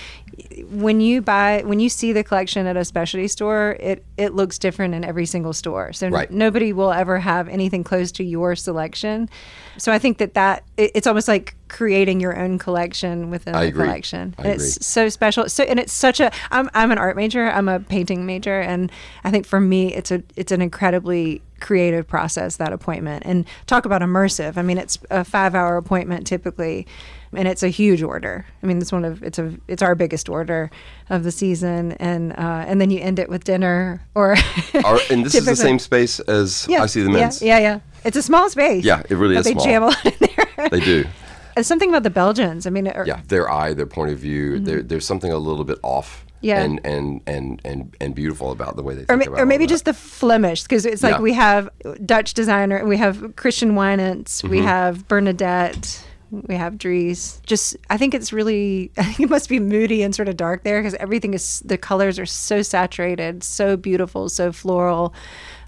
when 0.70 1.00
you 1.00 1.20
buy 1.22 1.62
when 1.64 1.80
you 1.80 1.88
see 1.88 2.12
the 2.12 2.24
collection 2.24 2.66
at 2.66 2.76
a 2.76 2.84
specialty 2.84 3.28
store, 3.28 3.76
it 3.80 4.04
it 4.16 4.34
looks 4.34 4.58
different 4.58 4.94
in 4.94 5.04
every 5.04 5.26
single 5.26 5.52
store. 5.52 5.92
So 5.92 6.06
n- 6.08 6.26
nobody 6.30 6.72
will 6.72 6.92
ever 6.92 7.18
have 7.18 7.48
anything 7.48 7.84
close 7.84 8.10
to 8.12 8.24
your 8.24 8.56
selection. 8.56 9.28
So 9.76 9.92
I 9.92 9.98
think 9.98 10.18
that 10.18 10.34
that 10.34 10.64
it, 10.76 10.90
it's 10.94 11.06
almost 11.06 11.28
like 11.28 11.54
creating 11.68 12.20
your 12.20 12.36
own 12.38 12.58
collection 12.58 13.30
within 13.30 13.54
I 13.54 13.62
the 13.62 13.68
agree. 13.68 13.84
collection. 13.84 14.34
I 14.38 14.42
And 14.42 14.52
it's 14.52 14.76
agree. 14.76 14.82
so 14.84 15.08
special. 15.08 15.48
So 15.48 15.64
and 15.64 15.78
it's 15.78 15.92
such 15.92 16.20
a 16.20 16.30
I'm 16.50 16.68
I'm 16.74 16.90
an 16.90 16.98
art 16.98 17.16
major. 17.16 17.50
I'm 17.50 17.68
a 17.68 17.80
painting 17.80 18.24
major 18.26 18.60
and 18.60 18.90
I 19.24 19.30
think 19.30 19.46
for 19.46 19.60
me 19.60 19.94
it's 19.94 20.10
a 20.10 20.22
it's 20.36 20.52
an 20.52 20.62
incredibly 20.62 21.42
creative 21.60 22.06
process 22.06 22.56
that 22.56 22.72
appointment. 22.72 23.24
And 23.26 23.46
talk 23.66 23.84
about 23.84 24.02
immersive. 24.02 24.56
I 24.56 24.62
mean 24.62 24.78
it's 24.78 24.98
a 25.10 25.20
5-hour 25.20 25.76
appointment 25.76 26.26
typically 26.26 26.86
and 27.32 27.46
it's 27.46 27.62
a 27.62 27.68
huge 27.68 28.02
order. 28.02 28.46
I 28.62 28.66
mean 28.66 28.78
it's 28.78 28.92
one 28.92 29.04
of 29.04 29.22
it's 29.22 29.38
a 29.38 29.54
it's 29.68 29.82
our 29.82 29.94
biggest 29.94 30.28
order 30.28 30.70
of 31.08 31.22
the 31.22 31.32
season 31.32 31.92
and 31.92 32.32
uh, 32.32 32.64
and 32.66 32.80
then 32.80 32.90
you 32.90 33.00
end 33.00 33.18
it 33.18 33.28
with 33.28 33.44
dinner 33.44 34.02
or 34.14 34.36
Our, 34.84 34.98
and 35.10 35.24
this 35.24 35.34
is 35.34 35.44
the 35.44 35.56
same 35.56 35.78
space 35.78 36.20
as 36.20 36.68
I 36.68 36.86
see 36.86 37.02
the 37.02 37.10
men's. 37.10 37.42
Yeah, 37.42 37.58
yeah, 37.58 37.62
yeah. 37.62 37.80
It's 38.04 38.16
a 38.16 38.22
small 38.22 38.48
space. 38.48 38.84
Yeah, 38.84 39.02
it 39.08 39.16
really 39.16 39.36
is 39.36 39.44
they 39.44 39.52
small. 39.52 39.64
jam 39.64 39.82
a 39.82 39.86
lot 39.86 40.06
in 40.06 40.14
there. 40.20 40.68
They 40.70 40.80
do. 40.80 41.04
There's 41.54 41.66
something 41.66 41.88
about 41.90 42.04
the 42.04 42.10
Belgians. 42.10 42.66
I 42.66 42.70
mean, 42.70 42.88
or, 42.88 43.04
Yeah, 43.06 43.20
their 43.26 43.50
eye, 43.50 43.74
their 43.74 43.86
point 43.86 44.12
of 44.12 44.18
view. 44.18 44.60
Mm-hmm. 44.60 44.86
There's 44.86 45.04
something 45.04 45.32
a 45.32 45.36
little 45.36 45.64
bit 45.64 45.78
off 45.82 46.24
Yeah. 46.42 46.62
and, 46.62 46.80
and 46.84 47.20
and 47.26 47.60
and 47.64 47.96
and 48.00 48.14
beautiful 48.14 48.50
about 48.50 48.76
the 48.76 48.82
way 48.82 48.94
they 48.94 49.02
or, 49.02 49.06
think 49.18 49.26
ma- 49.26 49.32
about 49.34 49.40
or 49.42 49.46
maybe 49.46 49.66
that. 49.66 49.70
just 49.70 49.84
the 49.84 49.92
Flemish, 49.94 50.62
because 50.62 50.86
it's 50.86 51.02
like 51.02 51.16
Yeah. 51.16 51.20
we 51.20 51.34
have 51.34 51.68
Dutch 52.04 52.34
designer, 52.34 52.84
we 52.86 52.96
have 52.96 53.36
Christian 53.36 53.72
Wijnants, 53.72 54.42
we 54.42 54.58
Mm-hmm. 54.58 54.66
have 54.66 55.06
Bernadette, 55.08 56.02
we 56.30 56.54
have 56.54 56.78
Dries. 56.78 57.40
Just, 57.44 57.76
I 57.90 57.96
think 57.96 58.14
it's 58.14 58.32
really, 58.32 58.90
I 58.98 59.04
think 59.04 59.20
it 59.20 59.30
must 59.30 59.48
be 59.48 59.58
moody 59.60 60.02
and 60.02 60.14
sort 60.14 60.28
of 60.28 60.36
dark 60.36 60.62
there 60.64 60.80
because 60.80 60.94
everything 60.94 61.34
is, 61.34 61.60
the 61.64 61.76
colors 61.76 62.18
are 62.18 62.26
so 62.26 62.62
saturated, 62.62 63.42
so 63.42 63.76
beautiful, 63.76 64.28
so 64.28 64.52
floral. 64.52 65.12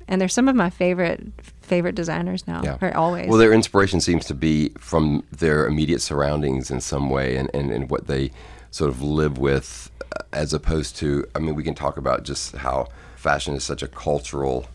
And 0.09 0.21
they're 0.21 0.29
some 0.29 0.49
of 0.49 0.57
my 0.57 0.69
favorite, 0.71 1.23
favorite 1.63 1.95
designers 1.95 2.47
now, 2.47 2.63
Yeah. 2.65 2.77
or 2.81 2.95
always. 2.97 3.29
Well, 3.29 3.39
their 3.39 3.53
inspiration 3.53 4.01
seems 4.01 4.25
to 4.27 4.35
be 4.35 4.71
from 4.79 5.23
their 5.31 5.67
immediate 5.67 6.01
surroundings 6.01 6.71
in 6.71 6.81
some 6.81 7.09
way 7.11 7.37
and, 7.37 7.51
and, 7.55 7.71
and 7.71 7.89
what 7.91 8.07
they 8.09 8.31
sort 8.73 8.91
of 8.91 9.01
live 9.01 9.39
with, 9.39 9.91
uh, 10.01 10.23
as 10.33 10.53
opposed 10.53 10.97
to, 10.97 11.25
I 11.37 11.39
mean, 11.39 11.55
we 11.55 11.63
can 11.63 11.75
talk 11.77 11.97
about 11.97 12.25
just 12.25 12.57
how 12.57 12.89
fashion 13.17 13.55
is 13.55 13.63
such 13.63 13.83
a 13.85 13.89
cultural 13.89 14.67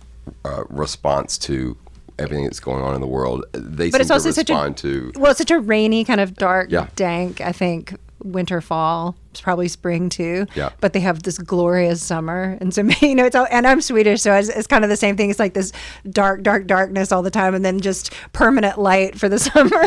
uh, 0.45 0.63
response 0.69 1.37
to 1.39 1.75
everything 2.19 2.45
that's 2.45 2.59
going 2.61 2.81
on 2.81 2.95
in 2.95 3.01
the 3.01 3.07
world. 3.07 3.43
They 3.51 3.89
but 3.89 3.95
seem 3.97 4.01
it's 4.01 4.11
also 4.11 4.29
to 4.29 4.33
such 4.33 4.49
a 4.49 4.53
respond 4.53 4.77
to. 4.77 5.11
well, 5.17 5.31
it's 5.31 5.37
such 5.39 5.51
a 5.51 5.59
rainy 5.59 6.03
kind 6.05 6.21
of 6.21 6.35
dark, 6.35 6.71
Yeah. 6.71 6.87
dank. 6.95 7.41
I 7.41 7.51
think 7.51 7.95
winter, 8.23 8.61
fall, 8.61 9.15
it's 9.31 9.41
probably 9.41 9.67
spring 9.67 10.09
too. 10.09 10.45
Yeah. 10.55 10.71
But 10.81 10.93
they 10.93 10.99
have 11.01 11.23
this 11.23 11.37
glorious 11.37 12.01
summer, 12.01 12.57
and 12.59 12.73
so 12.73 12.81
you 13.01 13.15
know 13.15 13.25
it's 13.25 13.35
all. 13.35 13.47
And 13.51 13.67
I'm 13.67 13.81
Swedish, 13.81 14.21
so 14.21 14.33
it's, 14.33 14.49
it's 14.49 14.67
kind 14.67 14.83
of 14.83 14.89
the 14.89 14.97
same 14.97 15.15
thing. 15.17 15.29
It's 15.29 15.39
like 15.39 15.53
this 15.53 15.71
dark, 16.09 16.43
dark, 16.43 16.67
darkness 16.67 17.11
all 17.11 17.21
the 17.21 17.31
time, 17.31 17.53
and 17.55 17.63
then 17.63 17.79
just 17.79 18.13
permanent 18.33 18.79
light 18.79 19.17
for 19.19 19.29
the 19.29 19.39
summer. 19.49 19.81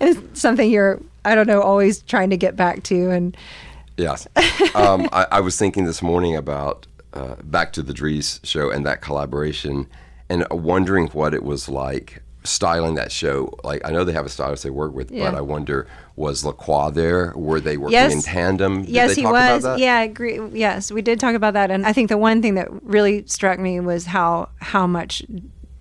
and 0.00 0.16
it's 0.16 0.40
something 0.40 0.70
you're, 0.70 1.00
I 1.24 1.34
don't 1.34 1.46
know, 1.46 1.62
always 1.62 2.02
trying 2.02 2.30
to 2.30 2.36
get 2.36 2.56
back 2.56 2.82
to. 2.84 3.10
And 3.10 3.36
Yes. 3.96 4.26
um, 4.74 5.08
I, 5.12 5.26
I 5.32 5.40
was 5.40 5.56
thinking 5.58 5.84
this 5.86 6.02
morning 6.02 6.36
about 6.36 6.86
uh, 7.14 7.36
back 7.44 7.72
to 7.72 7.82
the 7.82 7.94
Dries 7.94 8.40
show 8.42 8.70
and 8.70 8.84
that 8.84 9.00
collaboration, 9.00 9.86
and 10.28 10.46
wondering 10.50 11.06
what 11.08 11.32
it 11.32 11.42
was 11.44 11.68
like 11.68 12.22
styling 12.46 12.94
that 12.94 13.12
show. 13.12 13.52
Like 13.64 13.82
I 13.84 13.90
know 13.90 14.04
they 14.04 14.12
have 14.12 14.26
a 14.26 14.28
stylist 14.30 14.62
they 14.62 14.70
work 14.70 14.94
with, 14.94 15.10
Yeah. 15.10 15.30
but 15.30 15.36
I 15.36 15.40
wonder 15.40 15.86
was 16.16 16.44
Lacroix 16.44 16.90
there? 16.90 17.32
Were 17.36 17.60
they 17.60 17.76
working 17.76 17.92
Yes. 17.92 18.12
in 18.14 18.22
tandem? 18.22 18.82
Did 18.82 18.90
yes, 18.90 19.14
they 19.14 19.22
he 19.22 19.26
was. 19.26 19.64
About 19.64 19.76
that? 19.76 19.78
Yeah, 19.78 19.96
I 19.98 20.02
agree. 20.02 20.40
Yes, 20.52 20.90
we 20.90 21.02
did 21.02 21.20
talk 21.20 21.34
about 21.34 21.54
that, 21.54 21.70
and 21.70 21.84
I 21.84 21.92
think 21.92 22.08
the 22.08 22.16
one 22.18 22.40
thing 22.42 22.54
that 22.54 22.68
really 22.82 23.24
struck 23.26 23.58
me 23.58 23.80
was 23.80 24.06
how 24.06 24.48
how 24.60 24.86
much 24.86 25.22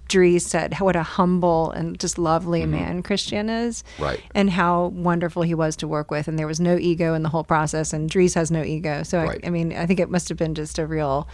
Dries 0.07 0.45
said 0.45 0.75
what 0.79 0.95
a 0.95 1.01
humble 1.01 1.71
and 1.71 1.99
just 1.99 2.19
lovely 2.19 2.63
man 2.67 3.01
Christian 3.01 3.49
is, 3.49 3.83
Mm-hmm. 3.95 4.03
Right. 4.03 4.21
And 4.35 4.49
how 4.51 4.87
wonderful 4.87 5.41
he 5.41 5.55
was 5.55 5.75
to 5.77 5.87
work 5.87 6.11
with, 6.11 6.27
and 6.27 6.37
there 6.37 6.45
was 6.47 6.59
no 6.59 6.77
ego 6.77 7.13
in 7.15 7.23
the 7.23 7.29
whole 7.29 7.43
process, 7.43 7.91
and 7.91 8.07
Dries 8.09 8.35
has 8.35 8.51
no 8.51 8.61
ego. 8.63 9.01
So 9.03 9.23
Right. 9.23 9.39
I, 9.43 9.47
I 9.47 9.49
mean, 9.49 9.73
I 9.73 9.85
think 9.87 9.99
it 9.99 10.09
must 10.11 10.29
have 10.29 10.37
been 10.37 10.53
just 10.53 10.77
a 10.77 10.85
real 10.85 11.27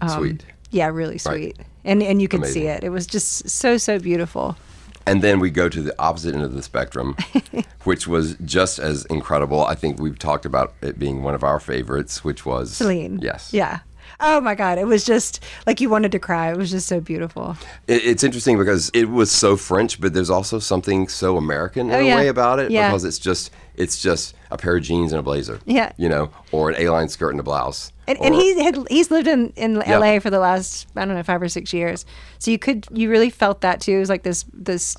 um, 0.00 0.08
Sweet. 0.10 0.44
Yeah, 0.70 0.88
really 0.88 1.18
sweet, 1.18 1.56
and 1.84 2.02
and 2.02 2.20
you 2.20 2.28
could 2.28 2.44
see 2.46 2.66
it. 2.66 2.84
It 2.84 2.90
was 2.90 3.06
just 3.06 3.48
so 3.48 3.76
so 3.78 3.98
beautiful. 3.98 4.56
And 5.06 5.22
then 5.22 5.40
we 5.40 5.50
go 5.50 5.70
to 5.70 5.80
the 5.80 5.94
opposite 5.98 6.34
end 6.34 6.44
of 6.44 6.52
the 6.52 6.62
spectrum, 6.62 7.16
which 7.84 8.06
was 8.06 8.36
just 8.44 8.78
as 8.78 9.06
incredible. 9.06 9.64
I 9.64 9.74
think 9.74 9.98
we've 9.98 10.18
talked 10.18 10.44
about 10.44 10.74
it 10.82 10.98
being 10.98 11.22
one 11.22 11.34
of 11.34 11.42
our 11.42 11.58
favorites, 11.58 12.22
which 12.22 12.44
was 12.44 12.72
Celine. 12.76 13.18
Yes. 13.22 13.50
Yeah. 13.52 13.78
Oh 14.20 14.40
my 14.40 14.54
God! 14.54 14.78
It 14.78 14.86
was 14.86 15.04
just 15.04 15.42
like 15.66 15.80
you 15.80 15.88
wanted 15.88 16.12
to 16.12 16.18
cry. 16.18 16.50
It 16.50 16.56
was 16.58 16.70
just 16.70 16.88
so 16.88 17.00
beautiful. 17.00 17.56
It, 17.86 18.04
it's 18.04 18.24
interesting 18.24 18.58
because 18.58 18.90
it 18.92 19.08
was 19.08 19.30
so 19.30 19.56
French, 19.56 20.00
but 20.00 20.12
there's 20.12 20.28
also 20.30 20.58
something 20.58 21.08
so 21.08 21.36
American 21.36 21.88
in 21.88 21.94
Oh, 21.94 22.00
a 22.00 22.14
way 22.16 22.28
about 22.28 22.58
it 22.58 22.70
Yeah. 22.70 22.88
because 22.88 23.04
it's 23.04 23.18
just 23.18 23.50
it's 23.78 24.02
just 24.02 24.34
a 24.50 24.58
pair 24.58 24.76
of 24.76 24.82
jeans 24.82 25.12
and 25.12 25.20
a 25.20 25.22
blazer. 25.22 25.60
Yeah. 25.64 25.92
You 25.96 26.08
know, 26.08 26.30
or 26.52 26.70
an 26.70 26.76
A-line 26.78 27.08
skirt 27.08 27.30
and 27.30 27.40
a 27.40 27.42
blouse. 27.42 27.92
And, 28.06 28.18
and 28.20 28.34
he 28.34 28.62
had 28.62 28.76
he's 28.90 29.10
lived 29.10 29.28
in, 29.28 29.50
in 29.56 29.76
Yeah. 29.86 29.98
LA 29.98 30.18
for 30.18 30.30
the 30.30 30.38
last 30.38 30.86
I 30.96 31.04
don't 31.04 31.14
know 31.14 31.22
five 31.22 31.40
or 31.40 31.48
six 31.48 31.72
years, 31.72 32.04
so 32.38 32.50
you 32.50 32.58
could 32.58 32.86
you 32.92 33.08
really 33.08 33.30
felt 33.30 33.60
that 33.62 33.80
too. 33.80 33.92
It 33.92 34.00
was 34.00 34.08
like 34.08 34.22
this 34.22 34.44
this 34.52 34.96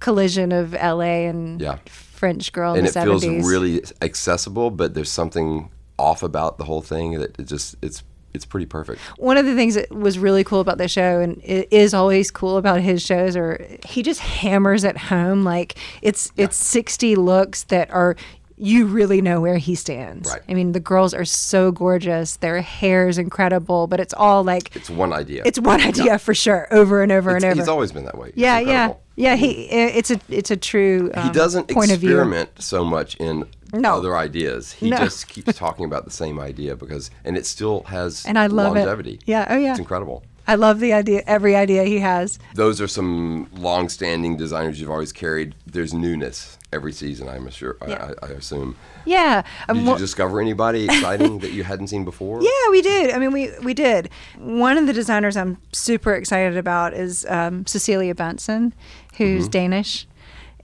collision 0.00 0.52
of 0.52 0.72
LA 0.72 1.28
and 1.28 1.60
Yeah. 1.60 1.78
French 1.86 2.52
girl 2.52 2.74
in 2.74 2.80
and 2.80 2.88
it 2.88 2.92
feels 2.92 3.24
really 3.26 3.82
accessible, 4.00 4.70
but 4.70 4.94
there's 4.94 5.10
something 5.10 5.70
off 5.98 6.22
about 6.22 6.58
the 6.58 6.64
whole 6.64 6.82
thing 6.82 7.18
that 7.18 7.38
it 7.38 7.46
just 7.46 7.76
it's 7.82 8.02
it's 8.34 8.44
pretty 8.44 8.66
perfect. 8.66 9.00
One 9.18 9.36
of 9.36 9.44
the 9.46 9.54
things 9.54 9.74
that 9.74 9.90
was 9.90 10.18
really 10.18 10.44
cool 10.44 10.60
about 10.60 10.78
the 10.78 10.88
show, 10.88 11.20
and 11.20 11.40
it 11.44 11.68
is 11.70 11.92
always 11.94 12.30
cool 12.30 12.56
about 12.56 12.80
his 12.80 13.02
shows, 13.02 13.36
are 13.36 13.64
he 13.86 14.02
just 14.02 14.20
hammers 14.20 14.84
at 14.84 14.96
home 14.96 15.44
like 15.44 15.76
it's 16.02 16.32
it's 16.36 16.56
sixty 16.56 17.16
looks 17.16 17.64
that 17.64 17.90
are. 17.90 18.16
You 18.58 18.86
really 18.86 19.20
know 19.20 19.40
where 19.40 19.56
he 19.56 19.74
stands. 19.74 20.30
Right. 20.30 20.40
I 20.48 20.54
mean, 20.54 20.70
the 20.70 20.78
girls 20.78 21.14
are 21.14 21.24
so 21.24 21.72
gorgeous. 21.72 22.36
Their 22.36 22.60
hair 22.60 23.08
is 23.08 23.18
incredible, 23.18 23.88
but 23.88 23.98
it's 23.98 24.14
all 24.14 24.44
like 24.44 24.76
It's 24.76 24.88
one 24.88 25.12
idea. 25.12 25.42
it's 25.44 25.58
one 25.58 25.80
idea 25.80 26.16
for 26.20 26.32
sure, 26.32 26.68
over 26.70 27.02
and 27.02 27.10
over 27.10 27.30
It's- 27.30 27.42
and 27.42 27.50
over. 27.52 27.60
He's 27.60 27.68
always 27.68 27.90
been 27.90 28.04
that 28.04 28.16
way. 28.16 28.28
It's 28.28 28.36
Yeah, 28.36 28.60
yeah, 28.60 28.60
incredible. 28.84 29.00
yeah. 29.16 29.34
He 29.36 29.50
it's 29.68 30.12
a 30.12 30.20
it's 30.28 30.52
a 30.52 30.56
true. 30.56 31.10
Um, 31.12 31.24
He 31.24 31.30
doesn't 31.32 31.70
point 31.70 31.90
of 31.90 31.98
view. 31.98 32.10
experiment 32.10 32.50
so 32.60 32.84
much 32.84 33.16
in 33.16 33.46
No. 33.72 33.96
other 33.96 34.16
ideas. 34.16 34.72
He 34.72 34.90
No. 34.90 34.98
just 34.98 35.28
keeps 35.28 35.56
talking 35.58 35.84
about 35.84 36.04
the 36.04 36.10
same 36.10 36.38
idea 36.38 36.76
because, 36.76 37.10
and 37.24 37.36
it 37.36 37.46
still 37.46 37.82
has 37.84 38.24
And 38.26 38.38
I 38.38 38.46
love 38.46 38.74
longevity. 38.74 39.14
it. 39.14 39.22
Yeah. 39.26 39.46
Oh 39.48 39.56
yeah. 39.56 39.70
It's 39.70 39.78
incredible. 39.78 40.22
I 40.46 40.56
love 40.56 40.80
the 40.80 40.92
idea. 40.92 41.22
Every 41.28 41.54
idea 41.54 41.84
he 41.84 42.00
has. 42.00 42.40
Those 42.54 42.80
are 42.80 42.88
some 42.88 43.48
long-standing 43.54 44.36
designers 44.36 44.80
you've 44.80 44.90
always 44.90 45.12
carried. 45.12 45.54
There's 45.66 45.94
newness 45.94 46.58
every 46.72 46.92
season. 46.92 47.28
I'm 47.28 47.48
sure. 47.50 47.76
Yeah. 47.86 48.12
I, 48.22 48.26
I 48.26 48.28
assume. 48.30 48.74
Yeah. 49.04 49.42
Um, 49.68 49.76
Did 49.78 49.86
you 49.86 49.98
discover 49.98 50.40
anybody 50.40 50.84
exciting 50.90 51.38
that 51.38 51.52
you 51.52 51.62
hadn't 51.62 51.86
seen 51.88 52.04
before? 52.04 52.42
Yeah, 52.42 52.70
we 52.72 52.82
did. 52.82 53.12
I 53.12 53.18
mean, 53.18 53.32
we 53.32 53.50
we 53.62 53.72
did. 53.72 54.10
One 54.36 54.76
of 54.78 54.88
the 54.88 54.92
designers 54.92 55.36
I'm 55.36 55.58
super 55.72 56.12
excited 56.14 56.56
about 56.56 56.92
is 56.92 57.24
um, 57.28 57.64
Cecilie 57.66 58.12
Bahnsen, 58.12 58.72
who's 59.18 59.46
Danish, 59.46 60.08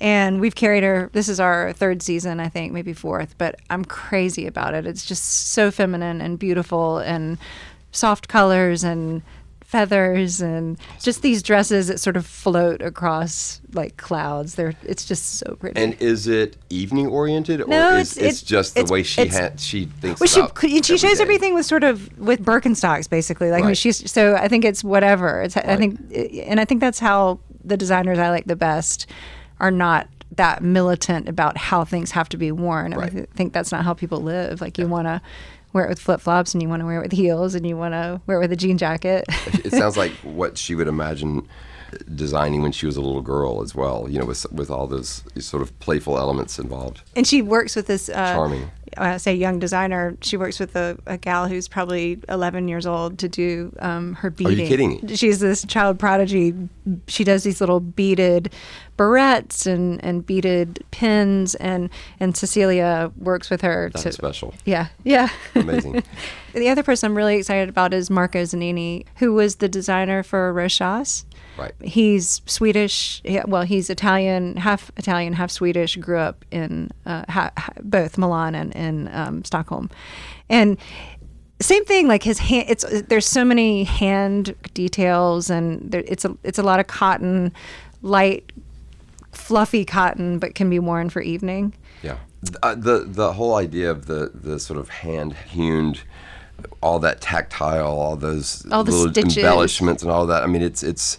and 0.00 0.40
we've 0.40 0.54
carried 0.54 0.82
her. 0.84 1.10
This 1.12 1.28
is 1.28 1.40
our 1.40 1.72
third 1.72 2.02
season, 2.02 2.40
I 2.40 2.48
think, 2.48 2.72
maybe 2.72 2.92
fourth. 2.92 3.34
But 3.38 3.56
I'm 3.70 3.84
crazy 3.84 4.46
about 4.46 4.74
it. 4.74 4.86
It's 4.86 5.04
just 5.04 5.24
so 5.52 5.70
feminine 5.70 6.20
and 6.20 6.38
beautiful, 6.38 6.98
and 6.98 7.38
soft 7.92 8.28
colors 8.28 8.84
and 8.84 9.22
feathers 9.64 10.40
and 10.40 10.78
just 10.98 11.20
these 11.20 11.42
dresses 11.42 11.88
that 11.88 12.00
sort 12.00 12.16
of 12.16 12.24
float 12.24 12.80
across 12.80 13.60
like 13.74 13.98
clouds. 13.98 14.54
They're 14.54 14.72
it's 14.82 15.04
just 15.04 15.38
so 15.40 15.56
pretty. 15.60 15.78
And 15.78 15.94
is 16.00 16.26
it 16.26 16.56
evening 16.70 17.06
oriented, 17.06 17.60
or 17.60 17.66
No, 17.66 17.96
is 17.96 18.16
it's- 18.16 18.32
it's, 18.32 18.42
it- 18.42 18.46
just 18.46 18.74
the 18.74 18.80
it's- 18.80 18.90
way 18.90 19.02
she 19.02 19.26
ha- 19.26 19.50
she 19.58 19.84
thinks 20.00 20.20
Well, 20.20 20.26
she 20.26 20.68
she 20.68 20.76
every 20.94 20.96
shows 20.98 21.18
day? 21.18 21.22
everything 21.22 21.54
with 21.54 21.66
sort 21.66 21.84
of 21.84 22.18
with 22.18 22.42
Birkenstocks, 22.44 23.10
basically. 23.10 23.50
Like 23.50 23.62
I 23.64 23.66
mean, 23.66 23.74
she's 23.74 24.10
so 24.10 24.36
I 24.36 24.48
think 24.48 24.64
it's 24.64 24.82
whatever. 24.82 25.42
It's 25.42 25.56
I 25.58 25.76
think, 25.76 26.00
and 26.46 26.58
I 26.60 26.64
think 26.64 26.80
that's 26.80 26.98
how 26.98 27.38
the 27.62 27.76
designers 27.76 28.18
I 28.18 28.30
like 28.30 28.46
the 28.46 28.56
best 28.56 29.06
are 29.60 29.70
not 29.70 30.08
that 30.36 30.62
militant 30.62 31.28
about 31.28 31.56
how 31.56 31.84
things 31.84 32.10
have 32.12 32.28
to 32.28 32.36
be 32.36 32.52
worn. 32.52 32.92
I 32.92 32.96
Right. 32.96 33.12
mean, 33.12 33.26
I 33.32 33.36
think 33.36 33.52
that's 33.52 33.72
not 33.72 33.84
how 33.84 33.94
people 33.94 34.20
live. 34.20 34.60
Like 34.60 34.78
you 34.78 34.86
want 34.86 35.06
to 35.06 35.20
wear 35.72 35.84
it 35.84 35.88
with 35.88 35.98
flip 35.98 36.20
flops, 36.20 36.54
and 36.54 36.62
you 36.62 36.68
want 36.68 36.80
to 36.80 36.86
wear 36.86 36.98
it 36.98 37.02
with 37.02 37.12
heels, 37.12 37.54
and 37.54 37.66
you 37.66 37.76
want 37.76 37.92
to 37.94 38.20
wear 38.26 38.38
it 38.38 38.40
with 38.40 38.52
a 38.52 38.56
jean 38.56 38.78
jacket. 38.78 39.24
it 39.64 39.72
sounds 39.72 39.96
like 40.02 40.12
what 40.22 40.56
she 40.58 40.74
would 40.74 40.88
imagine 40.88 41.46
designing 42.14 42.62
when 42.62 42.72
she 42.72 42.84
was 42.86 42.96
a 42.96 43.00
little 43.00 43.22
girl 43.22 43.62
as 43.62 43.74
well. 43.74 44.06
You 44.08 44.18
know, 44.20 44.26
with 44.26 44.50
with 44.52 44.70
all 44.70 44.86
those 44.86 45.22
sort 45.38 45.62
of 45.62 45.78
playful 45.80 46.18
elements 46.18 46.58
involved. 46.58 47.02
and 47.16 47.26
she 47.26 47.40
works 47.42 47.74
with 47.74 47.86
this 47.86 48.08
uh, 48.08 48.34
Charming. 48.34 48.70
I 48.96 49.16
say 49.16 49.34
young 49.34 49.58
designer. 49.58 50.16
She 50.20 50.36
works 50.36 50.58
with 50.58 50.76
a, 50.76 50.98
a 51.06 51.18
gal 51.18 51.48
who's 51.48 51.68
probably 51.68 52.18
11 52.28 52.68
years 52.68 52.86
old 52.86 53.18
to 53.18 53.28
do 53.28 53.74
um, 53.80 54.14
her 54.14 54.30
beading. 54.30 54.58
Are 54.58 54.62
you 54.62 54.68
kidding? 54.68 55.06
She's 55.16 55.40
this 55.40 55.64
child 55.64 55.98
prodigy. 55.98 56.54
She 57.06 57.24
does 57.24 57.44
these 57.44 57.60
little 57.60 57.80
beaded 57.80 58.52
barrettes 58.96 59.66
and, 59.66 60.02
and 60.04 60.26
beaded 60.26 60.84
pins, 60.90 61.54
and 61.56 61.88
and 62.20 62.36
Cecilie 62.36 62.80
works 63.16 63.50
with 63.50 63.62
her. 63.62 63.90
That's 63.92 64.02
to, 64.04 64.12
special. 64.12 64.54
Yeah, 64.64 64.88
yeah. 65.04 65.28
Amazing. 65.54 66.02
the 66.54 66.68
other 66.68 66.82
person 66.82 67.10
I'm 67.10 67.16
really 67.16 67.36
excited 67.36 67.68
about 67.68 67.94
is 67.94 68.10
Marco 68.10 68.42
Zanini, 68.42 69.06
who 69.16 69.32
was 69.32 69.56
the 69.56 69.68
designer 69.68 70.22
for 70.22 70.52
Rochas. 70.52 71.24
Right. 71.58 71.72
He's 71.82 72.40
Swedish. 72.46 73.20
Well, 73.46 73.62
he's 73.62 73.90
Italian, 73.90 74.56
half 74.56 74.90
Italian, 74.96 75.32
half 75.32 75.50
Swedish. 75.50 75.96
Grew 75.96 76.18
up 76.18 76.44
in 76.50 76.90
uh, 77.04 77.24
ha, 77.28 77.50
ha- 77.58 77.72
both 77.82 78.16
Milan 78.16 78.54
and 78.54 78.72
in 78.76 79.08
um, 79.12 79.44
Stockholm, 79.44 79.90
and 80.48 80.78
same 81.60 81.84
thing. 81.84 82.06
Like 82.06 82.22
his 82.22 82.38
hand, 82.38 82.66
it's 82.68 82.84
there's 83.08 83.26
so 83.26 83.44
many 83.44 83.84
hand 83.84 84.54
details, 84.74 85.50
and 85.50 85.90
there, 85.90 86.04
it's 86.06 86.24
a 86.24 86.36
it's 86.44 86.58
a 86.58 86.62
lot 86.62 86.78
of 86.78 86.86
cotton, 86.86 87.52
light, 88.02 88.52
fluffy 89.32 89.84
cotton, 89.84 90.38
but 90.38 90.54
can 90.54 90.70
be 90.70 90.78
worn 90.78 91.10
for 91.10 91.20
evening. 91.20 91.74
Yeah. 92.02 92.18
Uh, 92.62 92.76
the 92.76 93.00
the 93.04 93.32
whole 93.32 93.56
idea 93.56 93.90
of 93.90 94.06
the 94.06 94.30
the 94.32 94.60
sort 94.60 94.78
of 94.78 94.88
hand 94.88 95.34
hewn, 95.48 95.96
all 96.80 97.00
that 97.00 97.20
tactile, 97.20 97.98
all 97.98 98.14
those 98.14 98.64
All 98.70 98.84
the 98.84 98.92
little 98.92 99.12
stitches. 99.12 99.38
embellishments 99.38 100.04
and 100.04 100.12
all 100.12 100.24
that. 100.26 100.44
I 100.44 100.46
mean, 100.46 100.62
it's 100.62 100.84
it's 100.84 101.18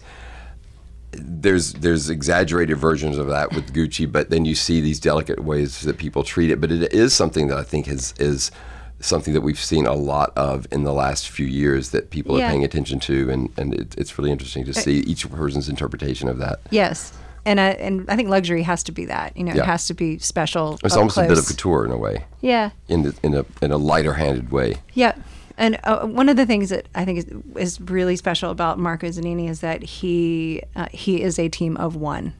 there's 1.12 1.72
there's 1.74 2.08
exaggerated 2.10 2.76
versions 2.76 3.18
of 3.18 3.26
that 3.28 3.52
with 3.52 3.72
Gucci, 3.72 4.10
but 4.10 4.30
then 4.30 4.44
you 4.44 4.54
see 4.54 4.80
these 4.80 5.00
delicate 5.00 5.40
ways 5.44 5.80
that 5.82 5.98
people 5.98 6.22
treat 6.22 6.50
it. 6.50 6.60
But 6.60 6.70
it 6.70 6.92
is 6.92 7.12
something 7.14 7.48
that 7.48 7.58
I 7.58 7.62
think 7.62 7.88
is 7.88 8.14
is 8.18 8.50
something 9.00 9.32
that 9.34 9.40
we've 9.40 9.58
seen 9.58 9.86
a 9.86 9.94
lot 9.94 10.30
of 10.36 10.66
in 10.70 10.84
the 10.84 10.92
last 10.92 11.28
few 11.30 11.46
years 11.46 11.90
that 11.90 12.10
people 12.10 12.38
Yeah. 12.38 12.46
are 12.46 12.50
paying 12.50 12.64
attention 12.64 13.00
to, 13.00 13.30
and 13.30 13.50
and 13.56 13.74
it, 13.74 13.94
it's 13.98 14.16
really 14.18 14.30
interesting 14.30 14.64
to 14.66 14.74
see 14.74 14.98
each 15.00 15.28
person's 15.30 15.68
interpretation 15.68 16.28
of 16.28 16.38
that. 16.38 16.60
Yes. 16.70 17.12
And 17.46 17.58
I, 17.58 17.68
and 17.70 18.04
I 18.10 18.16
think 18.16 18.28
luxury 18.28 18.62
has 18.64 18.82
to 18.82 18.92
be 18.92 19.06
that. 19.06 19.34
You 19.34 19.44
know, 19.44 19.54
Yeah. 19.54 19.62
it 19.62 19.66
has 19.66 19.86
to 19.86 19.94
be 19.94 20.18
special. 20.18 20.78
It's 20.84 20.94
almost 20.94 21.16
a 21.16 21.22
bit 21.22 21.38
of 21.38 21.46
couture 21.46 21.86
in 21.86 21.90
a 21.90 21.96
way, 21.96 22.24
Yeah. 22.42 22.70
in 22.86 23.02
the, 23.02 23.14
in 23.22 23.34
a 23.34 23.46
in 23.62 23.72
a 23.72 23.78
lighter 23.78 24.12
handed 24.12 24.52
way. 24.52 24.76
Yeah. 24.92 25.14
And 25.60 25.78
uh, 25.84 26.06
one 26.06 26.28
of 26.28 26.36
the 26.36 26.46
things 26.46 26.70
that 26.70 26.86
I 26.94 27.04
think 27.04 27.18
is, 27.18 27.26
is 27.56 27.80
really 27.82 28.16
special 28.16 28.50
about 28.50 28.78
Marco 28.78 29.06
Zanini 29.08 29.48
is 29.48 29.60
that 29.60 29.82
he 29.82 30.62
uh, 30.74 30.86
he 30.90 31.22
is 31.22 31.38
a 31.38 31.48
team 31.48 31.76
of 31.76 31.94
one. 31.94 32.32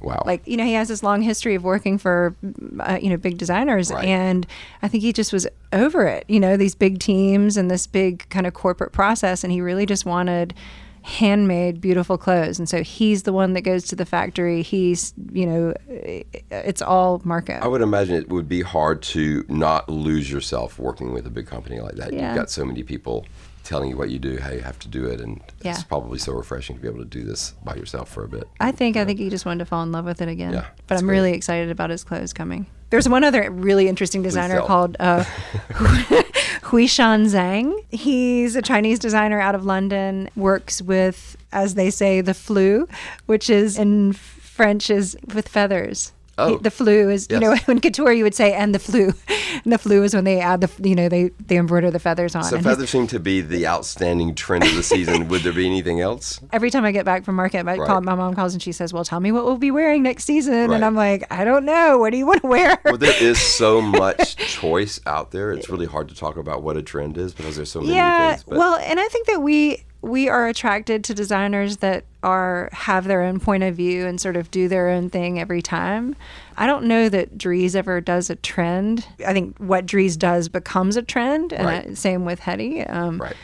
Wow. 0.00 0.22
Like 0.26 0.42
you 0.48 0.56
know, 0.56 0.64
he 0.64 0.72
has 0.72 0.88
this 0.88 1.02
long 1.04 1.22
history 1.22 1.54
of 1.54 1.62
working 1.62 1.96
for 1.98 2.34
uh, 2.80 2.98
you 3.00 3.10
know 3.10 3.16
big 3.16 3.38
designers, 3.38 3.92
Right. 3.92 4.04
and 4.06 4.46
I 4.82 4.88
think 4.88 5.02
he 5.04 5.12
just 5.12 5.32
was 5.32 5.46
over 5.72 6.08
it. 6.08 6.24
You 6.28 6.40
know, 6.40 6.56
these 6.56 6.74
big 6.74 6.98
teams 6.98 7.56
and 7.56 7.70
this 7.70 7.86
big 7.86 8.28
kind 8.30 8.46
of 8.46 8.54
corporate 8.54 8.92
process, 8.92 9.44
and 9.44 9.52
he 9.52 9.60
really 9.60 9.86
just 9.86 10.04
wanted 10.04 10.54
handmade 11.02 11.80
beautiful 11.80 12.16
clothes 12.16 12.58
and 12.58 12.68
so 12.68 12.82
he's 12.82 13.24
the 13.24 13.32
one 13.32 13.52
that 13.54 13.62
goes 13.62 13.84
to 13.84 13.96
the 13.96 14.04
factory 14.06 14.62
he's 14.62 15.12
you 15.32 15.44
know 15.46 15.74
it's 15.88 16.80
all 16.80 17.20
marco 17.24 17.54
I 17.54 17.66
would 17.66 17.82
imagine 17.82 18.14
it 18.16 18.28
would 18.28 18.48
be 18.48 18.62
hard 18.62 19.02
to 19.02 19.44
not 19.48 19.88
lose 19.88 20.30
yourself 20.30 20.78
working 20.78 21.12
with 21.12 21.26
a 21.26 21.30
big 21.30 21.46
company 21.46 21.80
like 21.80 21.96
that. 21.96 22.12
Yeah. 22.12 22.28
You've 22.28 22.36
got 22.36 22.50
so 22.50 22.64
many 22.64 22.82
people 22.82 23.26
telling 23.64 23.90
you 23.90 23.96
what 23.96 24.10
you 24.10 24.18
do, 24.18 24.38
how 24.38 24.50
you 24.50 24.60
have 24.60 24.78
to 24.80 24.88
do 24.88 25.04
it, 25.06 25.20
and 25.20 25.40
Yeah. 25.62 25.72
it's 25.72 25.84
probably 25.84 26.18
so 26.18 26.32
refreshing 26.32 26.76
to 26.76 26.82
be 26.82 26.88
able 26.88 26.98
to 26.98 27.04
do 27.04 27.22
this 27.22 27.52
by 27.64 27.74
yourself 27.76 28.08
for 28.08 28.24
a 28.24 28.28
bit. 28.28 28.48
I 28.60 28.72
think 28.72 28.96
I 28.96 29.04
think 29.04 29.18
he 29.20 29.28
just 29.30 29.46
wanted 29.46 29.60
to 29.60 29.66
fall 29.66 29.82
in 29.82 29.92
love 29.92 30.04
with 30.04 30.20
it 30.20 30.28
again. 30.28 30.52
Yeah, 30.52 30.66
but 30.88 30.98
I'm 30.98 31.04
great. 31.06 31.16
really 31.16 31.32
excited 31.32 31.70
about 31.70 31.90
his 31.90 32.02
clothes 32.04 32.32
coming. 32.32 32.66
There's 32.90 33.08
one 33.08 33.22
other 33.24 33.50
really 33.50 33.88
interesting 33.88 34.22
designer 34.22 34.60
called 34.62 34.96
uh, 35.00 35.24
Huishan 36.62 37.26
Zhang. 37.26 37.74
He's 37.90 38.56
a 38.56 38.62
Chinese 38.62 38.98
designer 38.98 39.40
out 39.40 39.54
of 39.54 39.64
London. 39.64 40.28
Works 40.36 40.80
with, 40.80 41.36
as 41.52 41.74
they 41.74 41.90
say, 41.90 42.20
the 42.20 42.32
flou, 42.32 42.88
which 43.26 43.50
is 43.50 43.78
in 43.78 44.12
French 44.12 44.88
is 44.88 45.16
with 45.34 45.48
feathers. 45.48 46.12
Oh. 46.38 46.56
The 46.58 46.70
flou 46.70 47.12
is, 47.12 47.26
you 47.30 47.38
know, 47.38 47.52
Yes. 47.52 47.68
in 47.68 47.80
couture 47.80 48.12
you 48.12 48.24
would 48.24 48.34
say, 48.34 48.52
and 48.54 48.74
the 48.74 48.78
flou. 48.78 49.14
And 49.64 49.72
the 49.72 49.76
flou 49.78 50.02
is 50.02 50.14
when 50.14 50.24
they 50.24 50.40
add 50.40 50.62
the, 50.62 50.88
you 50.88 50.94
know, 50.94 51.08
they, 51.08 51.30
they 51.46 51.56
embroider 51.58 51.90
the 51.90 51.98
feathers 51.98 52.34
on. 52.34 52.42
So 52.44 52.56
And 52.56 52.64
feathers 52.64 52.90
seem 52.96 53.06
to 53.08 53.20
be 53.20 53.40
the 53.42 53.66
outstanding 53.66 54.34
trend 54.34 54.64
of 54.64 54.74
the 54.74 54.82
season. 54.82 55.28
Would 55.28 55.42
there 55.42 55.52
be 55.52 55.66
anything 55.66 56.00
else? 56.00 56.40
every 56.52 56.70
time 56.70 56.84
I 56.84 56.92
get 56.92 57.04
back 57.04 57.24
from 57.24 57.34
market, 57.36 57.66
I 57.66 57.76
Right. 57.76 57.86
call, 57.86 58.00
my 58.00 58.14
mom 58.14 58.34
calls 58.34 58.52
and 58.54 58.62
she 58.62 58.72
says, 58.72 58.92
"Well, 58.92 59.04
tell 59.04 59.20
me 59.20 59.30
what 59.32 59.44
we'll 59.44 59.56
be 59.58 59.70
wearing 59.70 60.02
next 60.02 60.24
season." 60.24 60.70
Right. 60.70 60.76
And 60.76 60.84
I'm 60.84 60.94
like, 60.94 61.24
"I 61.30 61.44
don't 61.44 61.64
know. 61.64 61.98
What 61.98 62.10
do 62.10 62.16
you 62.18 62.26
want 62.26 62.42
to 62.42 62.48
wear?" 62.48 62.78
Well, 62.84 62.96
there 62.98 63.22
is 63.22 63.38
so 63.40 63.80
much 63.80 64.36
choice 64.36 65.00
out 65.06 65.30
there. 65.30 65.52
It's 65.52 65.68
really 65.70 65.86
hard 65.86 66.08
to 66.08 66.14
talk 66.14 66.36
about 66.36 66.62
what 66.62 66.76
a 66.76 66.82
trend 66.82 67.16
is 67.18 67.32
because 67.34 67.56
there's 67.56 67.70
so 67.70 67.80
many 67.80 67.94
yeah. 67.94 68.30
things. 68.32 68.44
But 68.44 68.58
Well, 68.58 68.76
and 68.76 68.98
I 69.00 69.06
think 69.08 69.26
that 69.28 69.40
we 69.42 69.84
we 70.02 70.28
are 70.28 70.48
attracted 70.48 71.04
to 71.04 71.14
designers 71.14 71.78
that 71.78 72.04
are 72.24 72.68
have 72.72 73.04
their 73.04 73.22
own 73.22 73.40
point 73.40 73.62
of 73.62 73.76
view 73.76 74.06
and 74.06 74.20
sort 74.20 74.36
of 74.36 74.50
do 74.50 74.68
their 74.68 74.88
own 74.88 75.08
thing 75.08 75.38
every 75.40 75.62
time. 75.62 76.14
I 76.56 76.66
don't 76.66 76.84
know 76.84 77.08
that 77.08 77.38
Dries 77.38 77.74
ever 77.74 78.00
does 78.00 78.28
a 78.28 78.36
trend. 78.36 79.06
I 79.26 79.32
think 79.32 79.56
what 79.58 79.86
Dries 79.86 80.16
does 80.16 80.48
becomes 80.48 80.96
a 80.96 81.02
trend, 81.02 81.52
and 81.52 81.66
Right. 81.66 81.86
I, 81.88 81.94
same 81.94 82.24
with 82.24 82.40
Hedi. 82.40 82.88
Um, 82.92 83.20
right, 83.20 83.36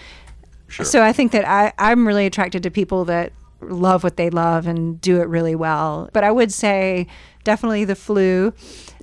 sure. 0.66 0.84
So 0.84 1.02
I 1.02 1.12
think 1.12 1.32
that 1.32 1.46
I, 1.48 1.72
I'm 1.78 2.06
really 2.06 2.26
attracted 2.26 2.62
to 2.64 2.70
people 2.70 3.04
that 3.06 3.32
love 3.60 4.04
what 4.04 4.16
they 4.16 4.30
love 4.30 4.66
and 4.66 5.00
do 5.00 5.20
it 5.20 5.28
really 5.28 5.54
well. 5.54 6.10
But 6.12 6.22
I 6.24 6.30
would 6.30 6.52
say 6.52 7.06
definitely 7.44 7.84
the 7.84 7.94
flou, 7.94 8.52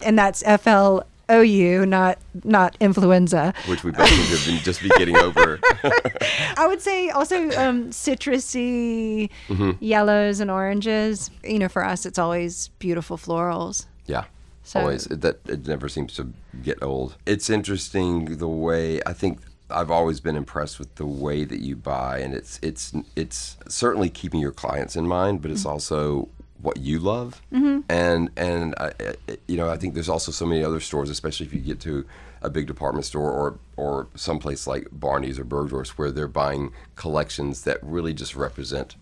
and 0.01 0.17
that's 0.19 0.43
F 0.45 0.67
L 0.67 1.05
O 1.29 1.41
U, 1.41 1.85
not 1.85 2.17
not 2.43 2.77
influenza. 2.79 3.53
Which 3.67 3.83
we 3.83 3.91
both 3.91 4.07
have 4.09 4.45
been 4.45 4.63
just 4.63 4.81
be 4.81 4.89
getting 4.97 5.17
over. 5.17 5.59
I 6.57 6.65
would 6.67 6.81
say 6.81 7.09
also 7.09 7.49
um, 7.57 7.89
citrusy 7.91 9.29
Mm-hmm. 9.47 9.71
yellows 9.83 10.39
and 10.39 10.49
oranges. 10.51 11.29
You 11.43 11.59
know, 11.59 11.69
for 11.69 11.83
us, 11.83 12.05
it's 12.05 12.19
always 12.19 12.69
beautiful 12.79 13.17
florals. 13.17 13.85
Yeah. 14.05 14.25
So- 14.63 14.79
always. 14.81 15.05
That 15.05 15.39
it 15.47 15.67
never 15.67 15.89
seems 15.89 16.13
to 16.15 16.31
get 16.63 16.81
old. 16.83 17.15
It's 17.25 17.49
interesting 17.49 18.37
the 18.37 18.47
way 18.47 18.99
I 19.05 19.13
think 19.13 19.39
I've 19.69 19.89
always 19.91 20.19
been 20.19 20.35
impressed 20.35 20.77
with 20.79 20.93
the 20.95 21.05
way 21.07 21.43
that 21.43 21.59
you 21.59 21.75
buy, 21.75 22.19
and 22.19 22.33
it's 22.33 22.59
it's 22.61 22.93
it's 23.15 23.57
certainly 23.67 24.09
keeping 24.09 24.39
your 24.39 24.51
clients 24.51 24.95
in 24.95 25.07
mind, 25.07 25.41
but 25.41 25.49
it's 25.51 25.61
Mm-hmm. 25.61 25.69
also 25.69 26.29
what 26.65 26.77
you 26.77 26.99
love. 26.99 27.41
Mm-hmm. 27.53 27.81
And 27.89 28.29
and 28.35 28.75
I, 28.77 28.91
I- 28.99 29.37
you 29.47 29.55
know 29.57 29.69
I 29.69 29.77
think 29.77 29.93
there's 29.93 30.09
also 30.09 30.31
so 30.31 30.45
many 30.45 30.63
other 30.63 30.79
stores, 30.79 31.09
especially 31.09 31.45
if 31.45 31.53
you 31.53 31.59
get 31.61 31.79
to 31.81 32.05
a 32.41 32.49
big 32.49 32.67
department 32.67 33.05
store 33.05 33.31
or 33.31 33.57
or 33.77 34.07
someplace 34.15 34.67
like 34.67 34.87
Barney's 34.91 35.39
or 35.39 35.45
Bergdorf's, 35.45 35.97
where 35.97 36.11
they're 36.11 36.27
buying 36.27 36.71
collections 36.95 37.63
that 37.63 37.77
really 37.81 38.13
just 38.13 38.35
represent 38.35 38.95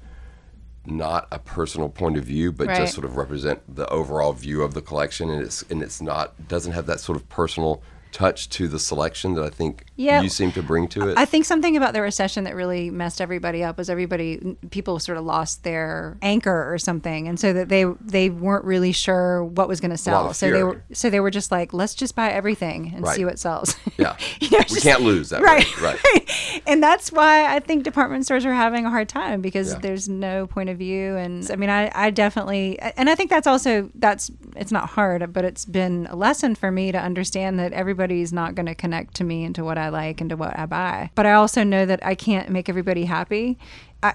not 0.85 1.27
a 1.31 1.39
personal 1.39 1.87
point 1.87 2.17
of 2.17 2.25
view, 2.25 2.51
but 2.51 2.67
Right. 2.67 2.77
just 2.77 2.93
sort 2.93 3.05
of 3.05 3.15
represent 3.15 3.61
the 3.73 3.87
overall 3.89 4.33
view 4.33 4.63
of 4.63 4.73
the 4.73 4.81
collection, 4.81 5.29
and 5.29 5.41
it's 5.41 5.61
and 5.69 5.81
it's 5.81 6.01
not 6.01 6.47
doesn't 6.49 6.73
have 6.73 6.85
that 6.87 6.99
sort 6.99 7.15
of 7.15 7.27
personal 7.29 7.81
touch 8.11 8.49
to 8.49 8.67
the 8.67 8.77
selection 8.79 9.33
that 9.35 9.43
I 9.43 9.49
think 9.49 9.85
Yeah. 9.95 10.21
you 10.21 10.29
seem 10.29 10.51
to 10.53 10.63
bring 10.63 10.87
to 10.89 11.09
it. 11.09 11.17
I 11.17 11.25
think 11.25 11.45
something 11.45 11.77
about 11.77 11.93
the 11.93 12.01
recession 12.01 12.45
that 12.45 12.55
really 12.55 12.89
messed 12.89 13.21
everybody 13.21 13.63
up 13.63 13.77
was 13.77 13.89
everybody 13.89 14.57
people 14.71 14.97
sort 14.99 15.17
of 15.17 15.23
lost 15.25 15.63
their 15.63 16.17
anchor 16.21 16.71
or 16.73 16.77
something, 16.77 17.27
and 17.27 17.39
so 17.39 17.53
that 17.53 17.69
they 17.69 17.85
they 18.01 18.29
weren't 18.29 18.65
really 18.65 18.91
sure 18.91 19.43
what 19.43 19.67
was 19.67 19.79
going 19.79 19.91
to 19.91 19.97
sell. 19.97 20.33
So 20.33 20.49
they 20.49 20.63
were 20.63 20.81
so 20.93 21.09
they 21.09 21.19
were 21.19 21.29
just 21.31 21.51
like, 21.51 21.73
let's 21.73 21.93
just 21.93 22.15
buy 22.15 22.31
everything 22.31 22.91
and 22.95 23.03
Right. 23.05 23.15
see 23.15 23.25
what 23.25 23.37
sells. 23.39 23.75
yeah, 23.97 24.15
You 24.39 24.49
know, 24.51 24.57
we 24.59 24.63
just- 24.65 24.81
can't 24.83 25.01
lose 25.01 25.29
that. 25.29 25.41
right, 25.41 25.65
way. 25.81 25.95
right. 26.05 26.61
and 26.67 26.81
that's 26.81 27.11
why 27.11 27.53
I 27.55 27.59
think 27.59 27.83
department 27.83 28.25
stores 28.25 28.45
are 28.45 28.53
having 28.53 28.85
a 28.85 28.89
hard 28.89 29.09
time 29.09 29.41
because 29.41 29.73
Yeah. 29.73 29.79
there's 29.79 30.09
no 30.09 30.47
point 30.47 30.69
of 30.69 30.77
view. 30.77 31.15
And 31.17 31.49
I 31.51 31.55
mean, 31.55 31.69
I, 31.69 31.91
I 31.93 32.09
definitely, 32.09 32.79
and 32.79 33.09
I 33.09 33.15
think 33.15 33.29
that's 33.29 33.47
also 33.47 33.89
that's 33.95 34.31
it's 34.55 34.71
not 34.71 34.89
hard, 34.89 35.31
but 35.33 35.45
it's 35.45 35.65
been 35.65 36.07
a 36.09 36.15
lesson 36.15 36.55
for 36.55 36.71
me 36.71 36.91
to 36.91 36.99
understand 36.99 37.59
that 37.59 37.73
everybody's 37.73 38.31
not 38.33 38.55
going 38.55 38.65
to 38.67 38.75
connect 38.75 39.15
to 39.15 39.23
me 39.23 39.43
and 39.43 39.53
to 39.55 39.63
what 39.63 39.77
I 39.77 39.82
like 39.89 40.21
and 40.21 40.29
to 40.29 40.35
what 40.37 40.57
I 40.57 40.65
buy. 40.65 41.11
But 41.15 41.25
I 41.25 41.33
also 41.33 41.63
know 41.63 41.85
that 41.85 42.05
I 42.05 42.15
can't 42.15 42.49
make 42.49 42.69
everybody 42.69 43.05
happy. 43.05 43.57
I, 44.01 44.13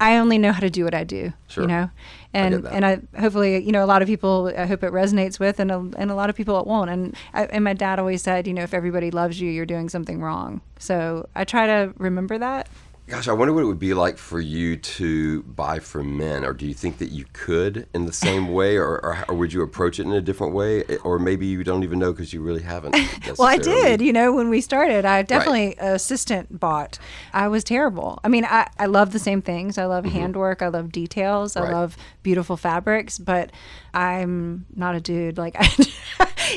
I, 0.00 0.12
I 0.12 0.16
only 0.16 0.38
know 0.38 0.50
how 0.50 0.60
to 0.60 0.70
do 0.70 0.84
what 0.84 0.94
I 0.94 1.04
do, 1.04 1.34
Sure. 1.46 1.64
you 1.64 1.68
know, 1.68 1.90
and 2.32 2.64
that. 2.64 2.72
and 2.72 2.86
I 2.86 3.00
hopefully 3.20 3.62
you 3.62 3.70
know 3.70 3.84
a 3.84 3.86
lot 3.86 4.00
of 4.00 4.08
people 4.08 4.50
I 4.56 4.64
hope 4.64 4.82
it 4.82 4.92
resonates 4.92 5.38
with 5.38 5.60
and 5.60 5.70
a, 5.70 5.76
and 5.98 6.10
a 6.10 6.14
lot 6.14 6.30
of 6.30 6.36
people 6.36 6.58
it 6.58 6.66
won't 6.66 6.88
and 6.88 7.14
I, 7.34 7.44
and 7.44 7.62
my 7.62 7.74
dad 7.74 7.98
always 7.98 8.22
said 8.22 8.46
you 8.46 8.54
know 8.54 8.62
if 8.62 8.72
everybody 8.72 9.10
loves 9.10 9.38
you 9.38 9.50
you're 9.50 9.66
doing 9.66 9.90
something 9.90 10.22
wrong 10.22 10.62
so 10.78 11.28
I 11.34 11.44
try 11.44 11.66
to 11.66 11.92
remember 11.98 12.38
that 12.38 12.68
Gosh, 13.08 13.28
I 13.28 13.32
wonder 13.32 13.54
what 13.54 13.62
it 13.62 13.66
would 13.66 13.78
be 13.78 13.94
like 13.94 14.18
for 14.18 14.40
you 14.40 14.76
to 14.76 15.44
buy 15.44 15.78
for 15.78 16.02
men, 16.02 16.44
or 16.44 16.52
do 16.52 16.66
you 16.66 16.74
think 16.74 16.98
that 16.98 17.10
you 17.12 17.24
could 17.32 17.86
in 17.94 18.04
the 18.06 18.12
same 18.12 18.48
way, 18.52 18.76
or, 18.76 18.98
or, 19.04 19.24
or 19.28 19.34
would 19.36 19.52
you 19.52 19.62
approach 19.62 20.00
it 20.00 20.02
in 20.06 20.12
a 20.12 20.20
different 20.20 20.54
way, 20.54 20.82
or 21.04 21.18
maybe 21.20 21.46
you 21.46 21.62
don't 21.62 21.84
even 21.84 22.00
know 22.00 22.12
because 22.12 22.32
you 22.32 22.42
really 22.42 22.62
haven't. 22.62 22.96
well 23.38 23.46
I 23.48 23.58
did 23.58 24.00
you 24.00 24.12
know 24.12 24.32
when 24.32 24.48
we 24.48 24.60
started 24.60 25.04
I 25.04 25.22
definitely 25.22 25.74
assistant 25.78 26.58
bought 26.58 26.98
I 27.32 27.48
was 27.48 27.62
terrible 27.64 28.18
I 28.24 28.28
mean 28.28 28.44
I, 28.44 28.68
I 28.78 28.86
love 28.86 29.12
the 29.12 29.18
same 29.18 29.42
things 29.42 29.78
I 29.78 29.84
love 29.84 30.04
handwork 30.04 30.62
I 30.62 30.68
love 30.68 30.90
details 30.92 31.56
I 31.56 31.60
Mm-hmm. 31.62 31.72
Love 31.72 31.96
beautiful 32.22 32.56
fabrics 32.56 33.18
but 33.18 33.50
I'm 33.94 34.66
not 34.74 34.94
a 34.94 35.00
dude 35.00 35.36
like 35.38 35.56
I 35.58 35.68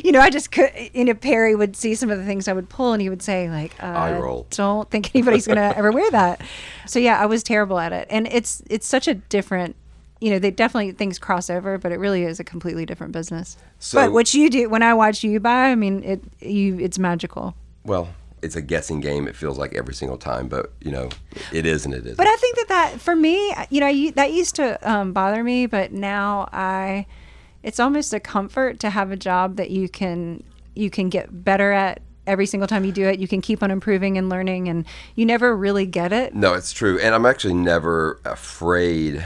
you 0.04 0.12
know 0.12 0.20
I 0.20 0.30
just 0.30 0.52
could 0.52 0.72
you 0.94 1.06
know 1.06 1.14
Perry 1.16 1.56
would 1.56 1.76
see 1.76 1.96
some 1.96 2.10
of 2.12 2.18
the 2.20 2.26
things 2.26 2.48
I 2.48 2.54
would 2.54 2.70
pull 2.70 2.94
and 2.94 3.02
he 3.02 3.10
would 3.10 3.22
say 3.24 3.50
like 3.50 3.74
uh, 3.82 3.88
Eye 3.88 4.20
roll. 4.20 4.46
don't 4.52 4.90
think 4.90 5.14
anybody's 5.16 5.48
gonna 5.48 5.74
ever 5.76 5.92
wear 5.92 6.10
that 6.12 6.39
so 6.86 7.00
yeah 7.00 7.20
I 7.20 7.26
was 7.26 7.44
terrible 7.44 7.80
at 7.80 7.92
it 7.94 8.08
and 8.10 8.28
it's 8.28 8.62
it's 8.70 8.88
such 8.88 9.08
a 9.08 9.14
different 9.16 9.76
you 10.22 10.32
know 10.32 10.40
they 10.40 10.52
definitely 10.52 10.92
things 10.92 11.18
cross 11.20 11.50
over 11.50 11.78
but 11.78 11.92
it 11.92 12.00
really 12.00 12.24
is 12.24 12.40
a 12.40 12.44
completely 12.44 12.86
different 12.86 13.14
business 13.14 13.58
So- 13.80 13.98
but 14.00 14.12
what 14.12 14.34
you 14.34 14.50
do 14.50 14.70
when 14.70 14.84
I 14.84 14.94
watch 14.94 15.24
you 15.24 15.40
buy 15.40 15.70
I 15.72 15.76
mean 15.76 16.04
it 16.04 16.22
you 16.42 16.80
it's 16.80 17.00
magical 17.00 17.56
Well, 17.86 18.10
it's 18.42 18.56
a 18.56 18.62
guessing 18.62 19.02
game. 19.02 19.28
It 19.28 19.36
feels 19.36 19.58
like 19.58 19.76
every 19.76 19.94
single 19.94 20.18
time, 20.18 20.48
but 20.48 20.72
you 20.80 20.92
know, 20.92 21.10
it 21.52 21.66
is 21.66 21.84
and 21.84 21.94
it 21.94 22.06
isn't. 22.06 22.16
But 22.16 22.28
I 22.28 22.36
think 22.38 22.56
that 22.56 22.68
that 22.70 23.02
for 23.02 23.14
me, 23.14 23.54
you 23.70 23.82
know, 23.82 24.12
that 24.12 24.32
used 24.32 24.56
to 24.56 24.80
um, 24.90 25.12
bother 25.12 25.44
me, 25.44 25.66
but 25.66 25.92
now 25.92 26.48
I, 26.54 27.06
it's 27.64 27.82
almost 27.82 28.14
a 28.14 28.20
comfort 28.22 28.80
to 28.80 28.92
have 28.92 29.12
a 29.12 29.18
job 29.18 29.58
that 29.58 29.72
you 29.72 29.90
can 29.90 30.42
you 30.74 30.90
can 30.90 31.10
get 31.10 31.44
better 31.44 31.74
at 31.74 32.02
every 32.30 32.46
single 32.46 32.68
time 32.68 32.86
you 32.86 32.92
do 32.92 33.08
it. 33.08 33.20
You 33.20 33.28
can 33.28 33.42
keep 33.42 33.62
on 33.62 33.72
improving 33.72 34.18
and 34.18 34.30
learning, 34.30 34.70
and 34.70 34.86
you 35.16 35.26
never 35.26 35.56
really 35.58 35.86
get 35.86 36.14
it. 36.14 36.34
No, 36.34 36.54
it's 36.54 36.72
true. 36.72 37.00
And 37.00 37.14
I'm 37.14 37.26
actually 37.26 37.56
never 37.56 38.22
afraid 38.24 39.26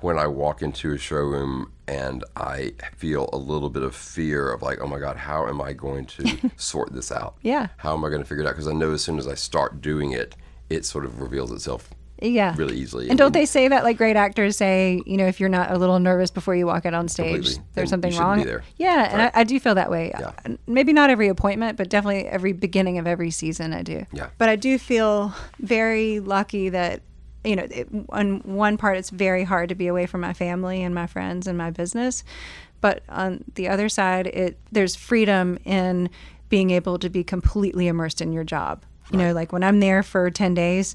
when 0.00 0.18
I 0.18 0.26
walk 0.26 0.62
into 0.62 0.92
a 0.92 0.98
showroom 0.98 1.72
and 1.86 2.24
I 2.36 2.72
feel 2.96 3.28
a 3.32 3.36
little 3.36 3.68
bit 3.68 3.82
of 3.82 3.94
fear 3.94 4.50
of 4.50 4.62
like, 4.62 4.80
oh 4.80 4.86
my 4.86 4.98
God, 4.98 5.16
how 5.16 5.46
am 5.46 5.60
I 5.60 5.72
going 5.72 6.06
to 6.06 6.50
sort 6.56 6.92
this 6.92 7.12
out? 7.12 7.36
Yeah. 7.42 7.68
How 7.78 7.94
am 7.94 8.04
I 8.04 8.08
going 8.08 8.22
to 8.22 8.28
figure 8.28 8.44
it 8.44 8.46
out? 8.46 8.52
Because 8.52 8.68
I 8.68 8.72
know 8.72 8.92
as 8.92 9.02
soon 9.02 9.18
as 9.18 9.28
I 9.28 9.34
start 9.34 9.80
doing 9.80 10.12
it, 10.12 10.36
it 10.70 10.84
sort 10.84 11.04
of 11.04 11.20
reveals 11.20 11.50
itself 11.52 11.90
Yeah. 12.22 12.54
really 12.56 12.76
easily. 12.76 13.08
And 13.08 13.18
don't 13.18 13.32
they 13.32 13.46
say 13.46 13.68
that 13.68 13.84
like 13.84 13.96
great 13.96 14.16
actors 14.16 14.56
say, 14.56 15.02
you 15.06 15.16
know, 15.16 15.26
if 15.26 15.40
you're 15.40 15.48
not 15.48 15.70
a 15.70 15.78
little 15.78 15.98
nervous 15.98 16.30
before 16.30 16.54
you 16.54 16.66
walk 16.66 16.86
out 16.86 16.94
on 16.94 17.08
stage, 17.08 17.34
Completely. 17.34 17.64
There's 17.74 17.90
something 17.90 18.16
wrong. 18.16 18.42
there. 18.44 18.62
Yeah, 18.76 19.08
and 19.12 19.22
I, 19.22 19.30
I 19.34 19.44
do 19.44 19.58
feel 19.60 19.74
that 19.74 19.90
way. 19.90 20.12
Yeah. 20.18 20.32
Maybe 20.66 20.92
not 20.92 21.10
every 21.10 21.28
appointment, 21.28 21.76
but 21.76 21.88
definitely 21.88 22.26
every 22.26 22.52
beginning 22.52 22.98
of 22.98 23.06
every 23.06 23.30
season 23.30 23.72
I 23.72 23.82
do. 23.82 24.06
Yeah. 24.12 24.28
But 24.38 24.48
I 24.48 24.56
do 24.56 24.78
feel 24.78 25.34
very 25.58 26.20
lucky 26.20 26.68
that 26.70 27.02
you 27.44 27.56
know, 27.56 27.66
it, 27.70 27.88
on 28.10 28.40
one 28.40 28.76
part 28.76 28.98
it's 28.98 29.10
very 29.10 29.44
hard 29.44 29.70
to 29.70 29.74
be 29.74 29.86
away 29.86 30.06
from 30.06 30.20
my 30.20 30.34
family 30.34 30.82
and 30.82 30.94
my 30.94 31.06
friends 31.06 31.46
and 31.46 31.56
my 31.56 31.70
business, 31.70 32.22
but 32.80 33.02
on 33.08 33.44
the 33.54 33.68
other 33.68 33.88
side, 33.88 34.26
it 34.26 34.58
there's 34.72 34.94
freedom 34.94 35.58
in 35.64 36.10
being 36.48 36.70
able 36.70 36.98
to 36.98 37.08
be 37.08 37.24
completely 37.24 37.86
immersed 37.86 38.20
in 38.20 38.32
your 38.32 38.44
job. 38.44 38.84
You 39.10 39.18
know, 39.18 39.32
like 39.32 39.52
when 39.52 39.64
I'm 39.64 39.80
there 39.80 40.02
for 40.02 40.30
10 40.30 40.54
days, 40.54 40.94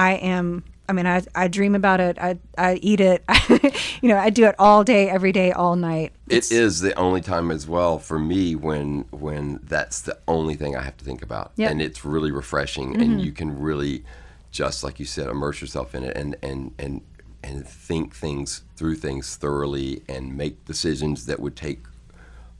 I 0.00 0.12
am 0.14 0.64
I 0.88 0.92
mean, 0.92 1.06
I, 1.06 1.22
I 1.36 1.46
dream 1.46 1.76
about 1.76 2.00
it. 2.00 2.18
I, 2.18 2.36
I 2.58 2.74
eat 2.82 3.00
it. 3.00 3.22
you 4.02 4.08
know, 4.08 4.16
I 4.16 4.28
do 4.28 4.46
it 4.46 4.56
all 4.58 4.82
day, 4.82 5.08
every 5.08 5.30
day, 5.30 5.52
all 5.52 5.76
night. 5.76 6.12
It 6.28 6.50
is 6.50 6.80
the 6.80 6.92
only 6.98 7.20
time 7.20 7.52
as 7.52 7.68
well 7.68 8.00
for 8.00 8.18
me 8.18 8.56
when 8.56 9.04
when 9.12 9.60
that's 9.62 10.00
the 10.00 10.18
only 10.26 10.56
thing 10.56 10.74
I 10.74 10.82
have 10.82 10.96
to 10.96 11.04
think 11.04 11.22
about, 11.22 11.52
Yep. 11.54 11.70
and 11.70 11.80
it's 11.80 12.04
really 12.04 12.32
refreshing, 12.32 12.96
and 12.96 13.10
mm-hmm. 13.10 13.18
you 13.20 13.30
can 13.30 13.60
really 13.60 14.02
just 14.50 14.82
like 14.82 14.98
you 14.98 15.06
said, 15.06 15.28
immerse 15.28 15.60
yourself 15.60 15.94
in 15.94 16.02
it, 16.02 16.16
and 16.16 16.34
and 16.42 16.74
and 16.76 17.02
and 17.44 17.64
think 17.64 18.12
things 18.12 18.62
through 18.74 18.96
things 18.96 19.36
thoroughly, 19.36 20.02
and 20.08 20.36
make 20.36 20.64
decisions 20.64 21.26
that 21.26 21.38
would 21.38 21.54
take 21.54 21.84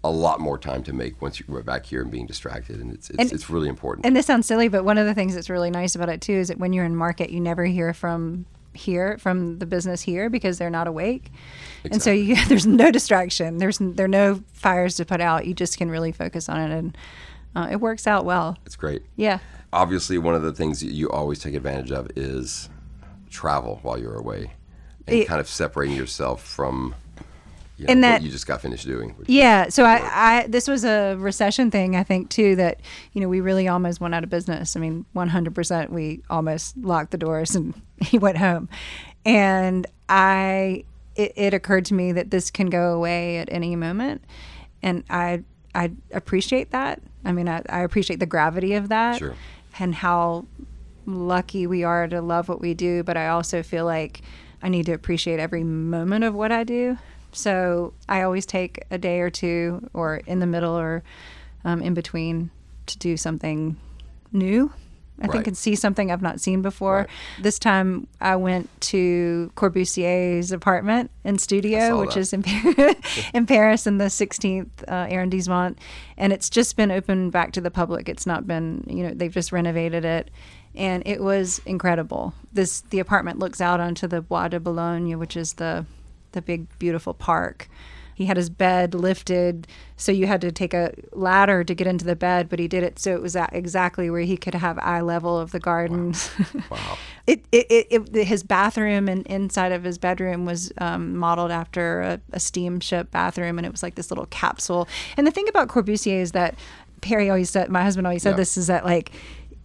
a 0.02 0.10
lot 0.10 0.40
more 0.40 0.56
time 0.58 0.82
to 0.84 0.92
make 0.94 1.20
once 1.20 1.40
you're 1.40 1.62
back 1.62 1.84
here 1.86 2.00
and 2.02 2.10
being 2.10 2.26
distracted, 2.26 2.80
and 2.80 2.92
it's 2.92 3.10
it's, 3.10 3.18
And- 3.18 3.32
it's 3.32 3.50
really 3.50 3.68
important. 3.68 4.06
And 4.06 4.16
this 4.16 4.26
sounds 4.26 4.46
silly, 4.46 4.68
but 4.68 4.84
one 4.84 4.96
of 4.98 5.06
the 5.06 5.14
things 5.14 5.34
that's 5.34 5.50
really 5.50 5.70
nice 5.70 5.94
about 5.94 6.08
it 6.08 6.20
too 6.20 6.32
is 6.34 6.48
that 6.48 6.58
when 6.58 6.72
you're 6.72 6.84
in 6.86 6.96
market, 6.96 7.30
you 7.30 7.40
never 7.40 7.64
hear 7.64 7.92
from 7.92 8.46
here 8.72 9.18
from 9.18 9.58
the 9.58 9.66
business 9.66 10.00
here 10.00 10.30
because 10.30 10.56
they're 10.58 10.70
not 10.70 10.86
awake, 10.86 11.30
and 11.84 12.00
so 12.00 12.10
you, 12.12 12.36
there's 12.48 12.66
no 12.66 12.90
distraction. 12.90 13.58
There's 13.58 13.78
there 13.80 14.04
are 14.06 14.08
no 14.08 14.42
fires 14.54 14.94
to 14.96 15.04
put 15.04 15.20
out. 15.20 15.44
You 15.46 15.54
just 15.54 15.76
can 15.76 15.90
really 15.90 16.12
focus 16.12 16.48
on 16.48 16.60
it, 16.60 16.70
and 16.78 16.96
uh, 17.56 17.68
it 17.70 17.80
works 17.80 18.06
out 18.06 18.24
well. 18.24 18.56
it's 18.64 18.76
great. 18.76 19.02
Yeah. 19.16 19.40
obviously 19.72 20.18
one 20.18 20.34
of 20.34 20.42
the 20.42 20.52
things 20.52 20.80
that 20.80 20.92
you 20.92 21.10
always 21.10 21.40
take 21.40 21.54
advantage 21.54 21.90
of 21.92 22.08
is 22.16 22.68
travel 23.28 23.78
while 23.82 23.98
you're 23.98 24.16
away 24.16 24.52
and 25.06 25.16
It- 25.16 25.28
kind 25.28 25.40
of 25.40 25.48
separating 25.48 25.96
yourself 25.96 26.42
from 26.42 26.94
you 27.80 27.86
know, 27.86 27.92
And 27.92 28.02
what 28.02 28.08
that- 28.08 28.22
you 28.22 28.30
just 28.30 28.46
got 28.46 28.60
finished 28.60 28.86
doing. 28.86 29.14
Yeah, 29.26 29.68
so 29.70 29.84
I, 29.84 30.00
I 30.42 30.46
this 30.48 30.68
was 30.68 30.84
a 30.84 31.16
recession 31.18 31.70
thing 31.70 31.96
I 31.96 32.02
think 32.02 32.28
too 32.28 32.54
that 32.56 32.80
you 33.12 33.20
know 33.20 33.28
we 33.28 33.40
really 33.40 33.66
almost 33.68 34.00
went 34.00 34.14
out 34.14 34.22
of 34.22 34.30
business. 34.30 34.76
I 34.76 34.80
mean, 34.80 35.06
100% 35.16 35.90
we 35.90 36.20
almost 36.28 36.76
locked 36.76 37.10
the 37.10 37.18
doors 37.18 37.54
and 37.56 37.74
he 38.02 38.18
went 38.18 38.36
home. 38.38 38.68
And 39.24 39.86
I 40.08 40.84
it, 41.16 41.32
it 41.36 41.54
occurred 41.54 41.84
to 41.86 41.94
me 41.94 42.12
that 42.12 42.30
this 42.30 42.50
can 42.50 42.68
go 42.70 42.92
away 42.92 43.38
at 43.38 43.48
any 43.50 43.74
moment 43.76 44.22
and 44.82 45.04
I 45.10 45.42
I 45.74 45.92
appreciate 46.12 46.70
that. 46.72 47.00
I 47.24 47.32
mean, 47.32 47.48
I, 47.48 47.62
I 47.68 47.80
appreciate 47.80 48.18
the 48.20 48.26
gravity 48.26 48.74
of 48.74 48.88
that 48.88 49.18
Sure. 49.18 49.34
and 49.78 49.94
how 49.94 50.46
lucky 51.06 51.66
we 51.66 51.82
are 51.84 52.06
to 52.08 52.20
love 52.20 52.48
what 52.48 52.60
we 52.60 52.74
do, 52.74 53.02
but 53.02 53.16
I 53.16 53.28
also 53.28 53.62
feel 53.62 53.84
like 53.84 54.20
I 54.62 54.68
need 54.68 54.86
to 54.86 54.92
appreciate 54.92 55.38
every 55.40 55.64
moment 55.64 56.24
of 56.24 56.34
what 56.34 56.52
I 56.52 56.64
do. 56.64 56.98
So 57.32 57.92
I 58.08 58.22
always 58.22 58.46
take 58.46 58.84
a 58.90 58.98
day 58.98 59.20
or 59.20 59.30
two, 59.30 59.88
or 59.94 60.16
in 60.26 60.40
the 60.40 60.46
middle, 60.46 60.76
or 60.78 61.02
um, 61.64 61.80
in 61.82 61.94
between, 61.94 62.50
to 62.86 62.98
do 62.98 63.16
something 63.16 63.76
new. 64.32 64.72
I 65.22 65.24
Right. 65.26 65.32
think 65.32 65.46
and 65.48 65.56
see 65.56 65.74
something 65.74 66.10
I've 66.10 66.22
not 66.22 66.40
seen 66.40 66.62
before. 66.62 67.00
Right. 67.00 67.08
This 67.42 67.58
time 67.58 68.06
I 68.22 68.36
went 68.36 68.70
to 68.82 69.52
Corbusier's 69.54 70.50
apartment 70.50 71.10
and 71.24 71.38
studio, 71.38 72.00
which 72.00 72.14
that. 72.14 72.20
is 72.20 72.32
in, 72.32 72.42
Par- 72.42 72.94
in 73.34 73.44
Paris 73.44 73.86
in 73.86 73.98
the 73.98 74.06
16th 74.06 74.68
uh, 74.88 75.06
arrondissement, 75.10 75.78
and 76.16 76.32
it's 76.32 76.48
just 76.48 76.74
been 76.74 76.90
opened 76.90 77.32
back 77.32 77.52
to 77.52 77.60
the 77.60 77.70
public. 77.70 78.08
It's 78.08 78.24
not 78.26 78.46
been, 78.46 78.82
you 78.88 79.02
know, 79.06 79.12
they've 79.12 79.32
just 79.32 79.52
renovated 79.52 80.06
it, 80.06 80.30
and 80.74 81.02
it 81.04 81.20
was 81.22 81.60
incredible. 81.66 82.32
This 82.54 82.80
the 82.88 82.98
apartment 82.98 83.38
looks 83.38 83.60
out 83.60 83.78
onto 83.78 84.06
the 84.06 84.22
Bois 84.22 84.48
de 84.48 84.58
Boulogne, 84.58 85.18
which 85.18 85.36
is 85.36 85.52
the 85.54 85.84
the 86.32 86.42
big 86.42 86.66
beautiful 86.78 87.14
park. 87.14 87.68
He 88.14 88.26
had 88.26 88.36
his 88.36 88.50
bed 88.50 88.92
lifted, 88.92 89.66
so 89.96 90.12
you 90.12 90.26
had 90.26 90.42
to 90.42 90.52
take 90.52 90.74
a 90.74 90.92
ladder 91.12 91.64
to 91.64 91.74
get 91.74 91.86
into 91.86 92.04
the 92.04 92.14
bed, 92.14 92.50
but 92.50 92.58
he 92.58 92.68
did 92.68 92.82
it 92.82 92.98
so 92.98 93.14
it 93.14 93.22
was 93.22 93.34
exactly 93.34 94.10
where 94.10 94.20
he 94.20 94.36
could 94.36 94.54
have 94.54 94.78
eye 94.82 95.00
level 95.00 95.38
of 95.38 95.52
the 95.52 95.60
gardens. 95.60 96.30
Wow. 96.70 96.98
it, 97.26 97.44
it, 97.50 97.66
it, 97.70 98.14
it 98.14 98.24
his 98.26 98.42
bathroom 98.42 99.08
and 99.08 99.26
inside 99.26 99.72
of 99.72 99.84
his 99.84 99.96
bedroom 99.96 100.44
was 100.44 100.70
um, 100.78 101.16
modeled 101.16 101.50
after 101.50 102.02
a, 102.02 102.20
a 102.32 102.40
steamship 102.40 103.10
bathroom, 103.10 103.56
and 103.58 103.64
it 103.66 103.72
was 103.72 103.82
like 103.82 103.94
this 103.94 104.10
little 104.10 104.26
capsule. 104.26 104.86
And 105.16 105.26
the 105.26 105.30
thing 105.30 105.48
about 105.48 105.68
Corbusier 105.68 106.20
is 106.20 106.32
that 106.32 106.56
Perry 107.00 107.30
always 107.30 107.48
said, 107.48 107.70
my 107.70 107.82
husband 107.82 108.06
always 108.06 108.22
said 108.22 108.32
Yeah. 108.32 108.36
this 108.36 108.58
is 108.58 108.66
that 108.66 108.84
like. 108.84 109.12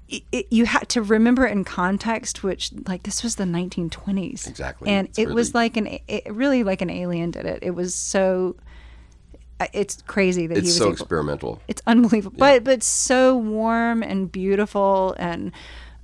It, 0.08 0.24
it, 0.32 0.48
you 0.52 0.66
had 0.66 0.88
to 0.90 1.02
remember 1.02 1.48
it 1.48 1.52
in 1.52 1.64
context, 1.64 2.44
which 2.44 2.72
like 2.88 3.04
this 3.04 3.24
was 3.24 3.36
the 3.38 3.44
1920s, 3.46 4.48
Exactly. 4.48 4.90
and 4.90 5.08
It's 5.08 5.18
it 5.18 5.30
was 5.30 5.56
like 5.56 5.78
an 5.78 6.00
it, 6.08 6.28
really 6.32 6.64
like 6.64 6.82
an 6.82 6.92
alien 6.92 7.32
did 7.32 7.46
it. 7.48 7.60
It 7.64 7.72
was 7.72 7.96
so, 7.96 8.56
uh, 9.60 9.66
it's 9.74 10.04
crazy 10.06 10.46
that 10.46 10.58
he 10.58 10.62
was 10.64 10.78
so 10.78 10.84
able, 10.86 10.94
experimental. 10.94 11.62
it's 11.68 11.82
unbelievable, 11.88 12.38
but 12.38 12.64
but 12.64 12.84
so 12.84 13.36
warm 13.36 14.04
and 14.04 14.32
beautiful 14.32 15.16
and 15.18 15.52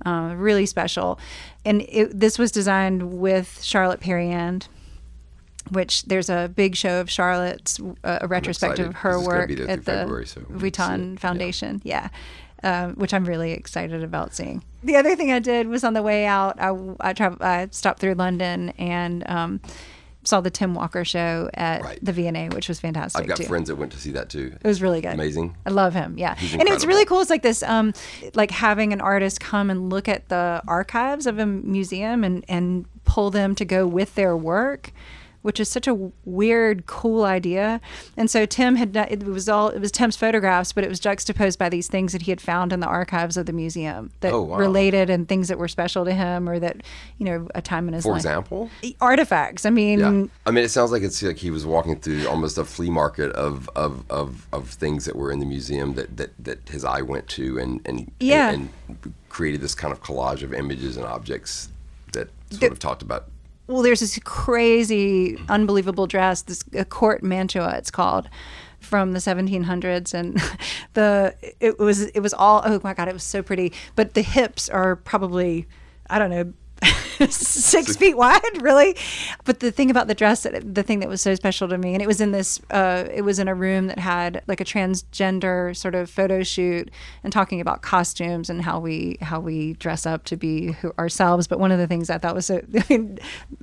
uh, 0.04 0.34
really 0.36 0.66
special. 0.66 1.20
And 1.64 1.82
it, 1.82 2.18
this 2.18 2.40
was 2.40 2.50
designed 2.50 3.20
with 3.20 3.62
Charlotte 3.62 4.00
Perriand, 4.00 4.66
which 5.70 6.02
there's 6.06 6.28
a 6.28 6.50
big 6.52 6.74
show 6.74 7.00
of 7.00 7.08
Charlotte's, 7.08 7.78
uh, 8.02 8.18
a 8.20 8.26
retrospective 8.26 8.88
of 8.88 8.94
her 8.96 9.16
it's 9.18 9.26
work 9.28 9.50
at 9.52 9.84
the 9.84 9.92
February, 9.92 10.26
so 10.26 10.40
we 10.40 10.46
can 10.46 10.58
see 10.58 10.66
it. 10.66 10.72
Vuitton 10.72 11.12
Yeah. 11.12 11.18
Foundation. 11.20 11.80
Yeah. 11.84 12.08
Um, 12.64 12.94
which 12.94 13.12
I'm 13.12 13.24
really 13.24 13.50
excited 13.52 14.04
about 14.04 14.34
seeing. 14.34 14.62
The 14.84 14.94
other 14.94 15.16
thing 15.16 15.32
I 15.32 15.40
did 15.40 15.66
was 15.66 15.82
on 15.82 15.94
the 15.94 16.02
way 16.02 16.26
out, 16.26 16.60
I, 16.60 16.72
I, 17.00 17.12
travel, 17.12 17.38
I 17.40 17.66
stopped 17.72 17.98
through 17.98 18.14
London 18.14 18.68
and 18.78 19.28
um, 19.28 19.60
saw 20.22 20.40
the 20.40 20.50
Tim 20.50 20.72
Walker 20.74 21.04
show 21.04 21.50
at 21.54 21.82
Right. 21.82 21.98
the 22.00 22.12
V&A, 22.12 22.48
which 22.50 22.68
was 22.68 22.78
fantastic 22.78 23.20
I've 23.22 23.26
got 23.26 23.38
too. 23.38 23.44
friends 23.44 23.66
that 23.68 23.74
went 23.74 23.90
to 23.92 23.98
see 23.98 24.12
that 24.12 24.28
too. 24.28 24.54
It 24.62 24.66
was 24.66 24.80
really 24.80 25.00
good. 25.00 25.14
Amazing. 25.14 25.56
I 25.66 25.70
love 25.70 25.92
him. 25.94 26.16
Yeah, 26.16 26.36
He's 26.36 26.52
and 26.54 26.68
it's 26.68 26.84
really 26.84 27.04
cool. 27.04 27.20
It's 27.20 27.30
like 27.30 27.42
this, 27.42 27.64
um, 27.64 27.94
like 28.34 28.52
having 28.52 28.92
an 28.92 29.00
artist 29.00 29.40
come 29.40 29.68
and 29.68 29.90
look 29.90 30.08
at 30.08 30.28
the 30.28 30.62
archives 30.68 31.26
of 31.26 31.40
a 31.40 31.46
museum 31.46 32.22
and 32.22 32.44
and 32.48 32.86
pull 33.04 33.30
them 33.30 33.56
to 33.56 33.64
go 33.64 33.88
with 33.88 34.14
their 34.14 34.36
work. 34.36 34.92
Which 35.42 35.58
is 35.58 35.68
such 35.68 35.88
a 35.88 35.94
weird, 36.24 36.86
cool 36.86 37.24
idea, 37.24 37.80
and 38.16 38.30
so 38.30 38.46
Tim 38.46 38.76
had 38.76 38.94
it 38.96 39.24
was 39.24 39.48
all 39.48 39.70
it 39.70 39.80
was 39.80 39.90
Tim's 39.90 40.14
photographs, 40.16 40.72
but 40.72 40.84
it 40.84 40.88
was 40.88 41.00
juxtaposed 41.00 41.58
by 41.58 41.68
these 41.68 41.88
things 41.88 42.12
that 42.12 42.22
he 42.22 42.30
had 42.30 42.40
found 42.40 42.72
in 42.72 42.78
the 42.78 42.86
archives 42.86 43.36
of 43.36 43.46
the 43.46 43.52
museum 43.52 44.12
that 44.20 44.32
Oh, 44.32 44.42
wow. 44.42 44.56
related 44.58 45.10
and 45.10 45.28
things 45.28 45.48
that 45.48 45.58
were 45.58 45.66
special 45.66 46.04
to 46.04 46.12
him 46.14 46.48
or 46.48 46.60
that 46.60 46.76
you 47.18 47.26
know 47.26 47.48
a 47.56 47.60
time 47.60 47.88
in 47.88 47.94
his 47.94 48.04
For 48.04 48.12
life. 48.12 48.22
For 48.22 48.28
example, 48.28 48.70
artifacts. 49.00 49.66
I 49.66 49.70
mean, 49.70 49.98
yeah. 49.98 50.24
I 50.46 50.50
mean, 50.52 50.64
it 50.64 50.68
sounds 50.70 50.92
like 50.92 51.02
it's 51.02 51.20
like 51.22 51.38
he 51.38 51.50
was 51.50 51.66
walking 51.66 51.98
through 51.98 52.28
almost 52.28 52.56
a 52.56 52.64
flea 52.64 52.90
market 52.90 53.32
of 53.32 53.68
of, 53.74 54.04
of, 54.10 54.46
of 54.52 54.68
things 54.70 55.06
that 55.06 55.16
were 55.16 55.32
in 55.32 55.40
the 55.40 55.46
museum 55.46 55.94
that, 55.94 56.16
that, 56.18 56.30
that 56.38 56.68
his 56.68 56.84
eye 56.84 57.02
went 57.02 57.26
to 57.30 57.58
and 57.58 57.80
and, 57.84 58.12
Yeah. 58.20 58.50
and 58.52 58.68
and 58.86 59.12
created 59.28 59.60
this 59.60 59.74
kind 59.74 59.92
of 59.92 60.00
collage 60.02 60.42
of 60.44 60.54
images 60.54 60.96
and 60.96 61.04
objects 61.04 61.68
that 62.12 62.28
sort 62.50 62.60
The- 62.60 62.70
of 62.70 62.78
talked 62.78 63.02
about 63.02 63.24
well, 63.72 63.82
there's 63.82 64.00
this 64.00 64.18
crazy, 64.24 65.38
unbelievable 65.48 66.06
dress, 66.06 66.42
this 66.42 66.62
a 66.74 66.84
court 66.84 67.22
mantua, 67.22 67.74
it's 67.76 67.90
called, 67.90 68.28
from 68.80 69.12
the 69.12 69.18
1700s, 69.18 70.12
and 70.12 70.40
the 70.94 71.34
it 71.60 71.78
was 71.78 72.02
it 72.02 72.20
was 72.20 72.34
all 72.34 72.62
oh 72.64 72.80
my 72.84 72.92
god, 72.94 73.08
it 73.08 73.14
was 73.14 73.22
so 73.22 73.42
pretty, 73.42 73.72
but 73.96 74.14
the 74.14 74.22
hips 74.22 74.68
are 74.68 74.96
probably 74.96 75.66
I 76.10 76.18
don't 76.18 76.30
know. 76.30 76.52
Six 77.28 77.96
feet 77.96 78.16
wide, 78.16 78.62
really. 78.62 78.96
But 79.44 79.60
the 79.60 79.70
thing 79.70 79.90
about 79.90 80.08
the 80.08 80.14
dress, 80.14 80.42
the 80.42 80.82
thing 80.82 81.00
that 81.00 81.08
was 81.08 81.20
so 81.20 81.34
special 81.34 81.68
to 81.68 81.78
me, 81.78 81.94
and 81.94 82.02
it 82.02 82.06
was 82.06 82.20
in 82.20 82.32
this, 82.32 82.60
uh, 82.70 83.04
it 83.12 83.22
was 83.22 83.38
in 83.38 83.48
a 83.48 83.54
room 83.54 83.86
that 83.86 83.98
had 83.98 84.42
like 84.46 84.60
a 84.60 84.64
transgender 84.64 85.76
sort 85.76 85.94
of 85.94 86.10
photo 86.10 86.42
shoot 86.42 86.90
and 87.22 87.32
talking 87.32 87.60
about 87.60 87.82
costumes 87.82 88.50
and 88.50 88.62
how 88.62 88.80
we 88.80 89.18
how 89.20 89.40
we 89.40 89.74
dress 89.74 90.06
up 90.06 90.24
to 90.24 90.36
be 90.36 90.72
who, 90.72 90.92
ourselves. 90.98 91.46
But 91.46 91.58
one 91.60 91.72
of 91.72 91.78
the 91.78 91.86
things 91.86 92.10
I 92.10 92.18
thought 92.18 92.34
was 92.34 92.46
so, 92.46 92.60
I 92.74 92.84
mean, 92.88 93.18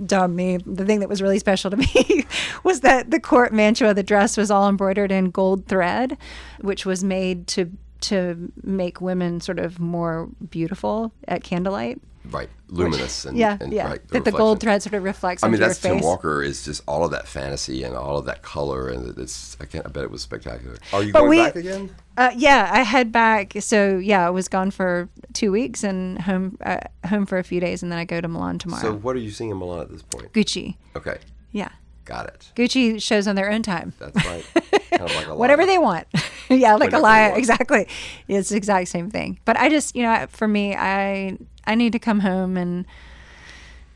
dumb 0.05 0.35
me. 0.35 0.57
The 0.57 0.85
thing 0.85 0.99
that 0.99 1.09
was 1.09 1.21
really 1.21 1.39
special 1.39 1.71
to 1.71 1.77
me 1.77 2.25
was 2.63 2.81
that 2.81 3.11
the 3.11 3.19
court 3.19 3.53
mantua, 3.53 3.93
the 3.93 4.03
dress 4.03 4.37
was 4.37 4.51
all 4.51 4.69
embroidered 4.69 5.11
in 5.11 5.31
gold 5.31 5.67
thread, 5.67 6.17
which 6.61 6.85
was 6.85 7.03
made 7.03 7.47
to 7.47 7.71
to 8.01 8.51
make 8.63 9.01
women 9.01 9.41
sort 9.41 9.59
of 9.59 9.79
more 9.79 10.29
beautiful 10.49 11.11
at 11.27 11.43
candlelight. 11.43 11.99
Right, 12.31 12.49
luminous 12.67 13.25
and 13.25 13.37
Yeah, 13.37 13.57
and, 13.59 13.73
yeah. 13.73 13.87
right, 13.87 14.07
that 14.09 14.23
the 14.25 14.31
gold 14.31 14.59
thread 14.59 14.83
sort 14.83 14.93
of 14.93 15.03
reflects 15.03 15.43
I 15.43 15.47
mean, 15.47 15.55
onto 15.55 15.65
that's 15.67 15.83
your 15.83 15.93
Tim 15.93 15.99
face. 15.99 16.05
Walker 16.05 16.43
is 16.43 16.63
just 16.63 16.81
all 16.87 17.03
of 17.03 17.11
that 17.11 17.27
fantasy 17.27 17.83
and 17.83 17.95
all 17.95 18.17
of 18.17 18.25
that 18.25 18.41
color, 18.43 18.87
and 18.89 19.17
it's 19.17 19.57
I 19.59 19.65
can't. 19.65 19.85
I 19.85 19.89
bet 19.89 20.03
it 20.03 20.11
was 20.11 20.21
spectacular. 20.21 20.77
Are 20.93 21.01
you 21.03 21.11
But 21.11 21.19
going 21.19 21.29
we- 21.31 21.37
back 21.37 21.55
again? 21.55 21.95
Uh, 22.17 22.31
yeah, 22.35 22.69
I 22.71 22.81
head 22.81 23.11
back. 23.11 23.53
So 23.61 23.97
yeah, 23.97 24.27
I 24.27 24.29
was 24.29 24.47
gone 24.49 24.71
for 24.71 25.07
two 25.33 25.51
weeks 25.51 25.83
and 25.83 26.21
home 26.21 26.57
uh, 26.63 26.79
home 27.07 27.25
for 27.25 27.37
a 27.37 27.43
few 27.43 27.59
days, 27.61 27.81
and 27.81 27.91
then 27.91 27.97
I 27.97 28.05
go 28.05 28.19
to 28.21 28.27
Milan 28.27 28.59
tomorrow. 28.59 28.81
So 28.81 28.93
what 28.93 29.15
are 29.15 29.19
you 29.19 29.31
seeing 29.31 29.49
in 29.51 29.57
Milan 29.57 29.79
at 29.81 29.89
this 29.89 30.01
point? 30.03 30.31
Gucci, 30.33 30.75
Okay, 30.97 31.17
yeah, 31.51 31.69
got 32.05 32.25
it. 32.27 32.51
Gucci 32.55 33.01
shows 33.01 33.27
on 33.27 33.35
their 33.35 33.49
own 33.49 33.63
time. 33.63 33.93
That's 33.99 34.25
right. 34.25 34.45
kind 34.89 35.01
of 35.09 35.15
like 35.15 35.27
a 35.27 35.35
Whatever 35.35 35.65
they 35.65 35.77
want. 35.77 36.07
yeah, 36.49 36.73
like 36.75 36.91
Whatever 36.91 36.97
a 36.97 36.99
they 36.99 36.99
lie. 36.99 37.27
Exactly. 37.37 37.87
It's 38.27 38.49
the 38.49 38.57
exact 38.57 38.89
same 38.89 39.09
thing. 39.09 39.39
But 39.45 39.57
I 39.57 39.69
just, 39.69 39.95
you 39.95 40.03
know, 40.03 40.25
for 40.29 40.47
me, 40.47 40.75
I 40.75 41.37
I 41.69 41.75
need 41.75 41.93
to 41.93 41.99
come 41.99 42.19
home 42.21 42.57
and 42.57 42.85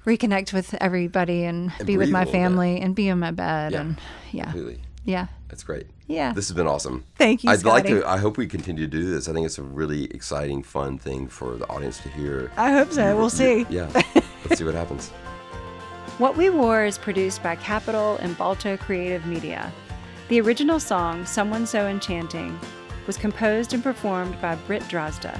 reconnect 0.06 0.54
with 0.54 0.74
everybody 0.76 1.44
and, 1.44 1.72
And 1.80 1.88
be 1.88 1.98
with 1.98 2.10
my 2.12 2.20
little 2.20 2.32
bit. 2.34 2.40
family 2.40 2.80
and 2.80 2.94
be 2.96 3.08
in 3.08 3.20
my 3.20 3.32
bed 3.32 3.72
Yeah, 3.72 3.82
and 3.82 4.02
yeah, 4.32 4.44
Completely. 4.46 4.80
yeah. 5.06 5.28
That's 5.50 5.64
great. 5.64 5.88
Yeah. 6.08 6.34
This 6.34 6.48
has 6.50 6.56
been 6.56 6.68
awesome. 6.68 7.04
Thank 7.18 7.44
you, 7.44 7.50
I'd 7.50 7.64
like 7.64 7.86
to. 7.86 8.06
I 8.08 8.18
hope 8.18 8.38
we 8.38 8.46
continue 8.48 8.84
to 8.86 8.90
do 8.90 9.06
this. 9.10 9.28
I 9.30 9.34
think 9.34 9.46
it's 9.46 9.58
a 9.58 9.64
really 9.64 10.06
exciting, 10.06 10.62
fun 10.64 10.98
thing 11.00 11.28
for 11.28 11.56
the 11.56 11.68
audience 11.70 12.00
to 12.02 12.10
hear. 12.10 12.52
I 12.58 12.72
hope 12.72 12.92
so. 12.92 13.10
You- 13.12 13.18
We'll 13.18 13.30
see. 13.30 13.66
Yeah. 13.70 13.90
Let's 14.46 14.58
see 14.58 14.64
what 14.66 14.74
happens. 14.76 15.10
What 16.20 16.38
We 16.38 16.50
Wore 16.52 16.86
is 16.86 16.98
produced 16.98 17.42
by 17.42 17.56
Capital 17.56 18.18
and 18.18 18.38
Balto 18.38 18.78
Creative 18.78 19.26
Media. 19.26 19.72
The 20.30 20.42
original 20.42 20.80
song, 20.80 21.26
Someone 21.26 21.66
So 21.66 21.88
Enchanting, 21.88 22.60
was 23.08 23.18
composed 23.18 23.74
and 23.74 23.82
performed 23.84 24.40
by 24.42 24.56
Britt 24.68 24.84
Drozda. 24.84 25.40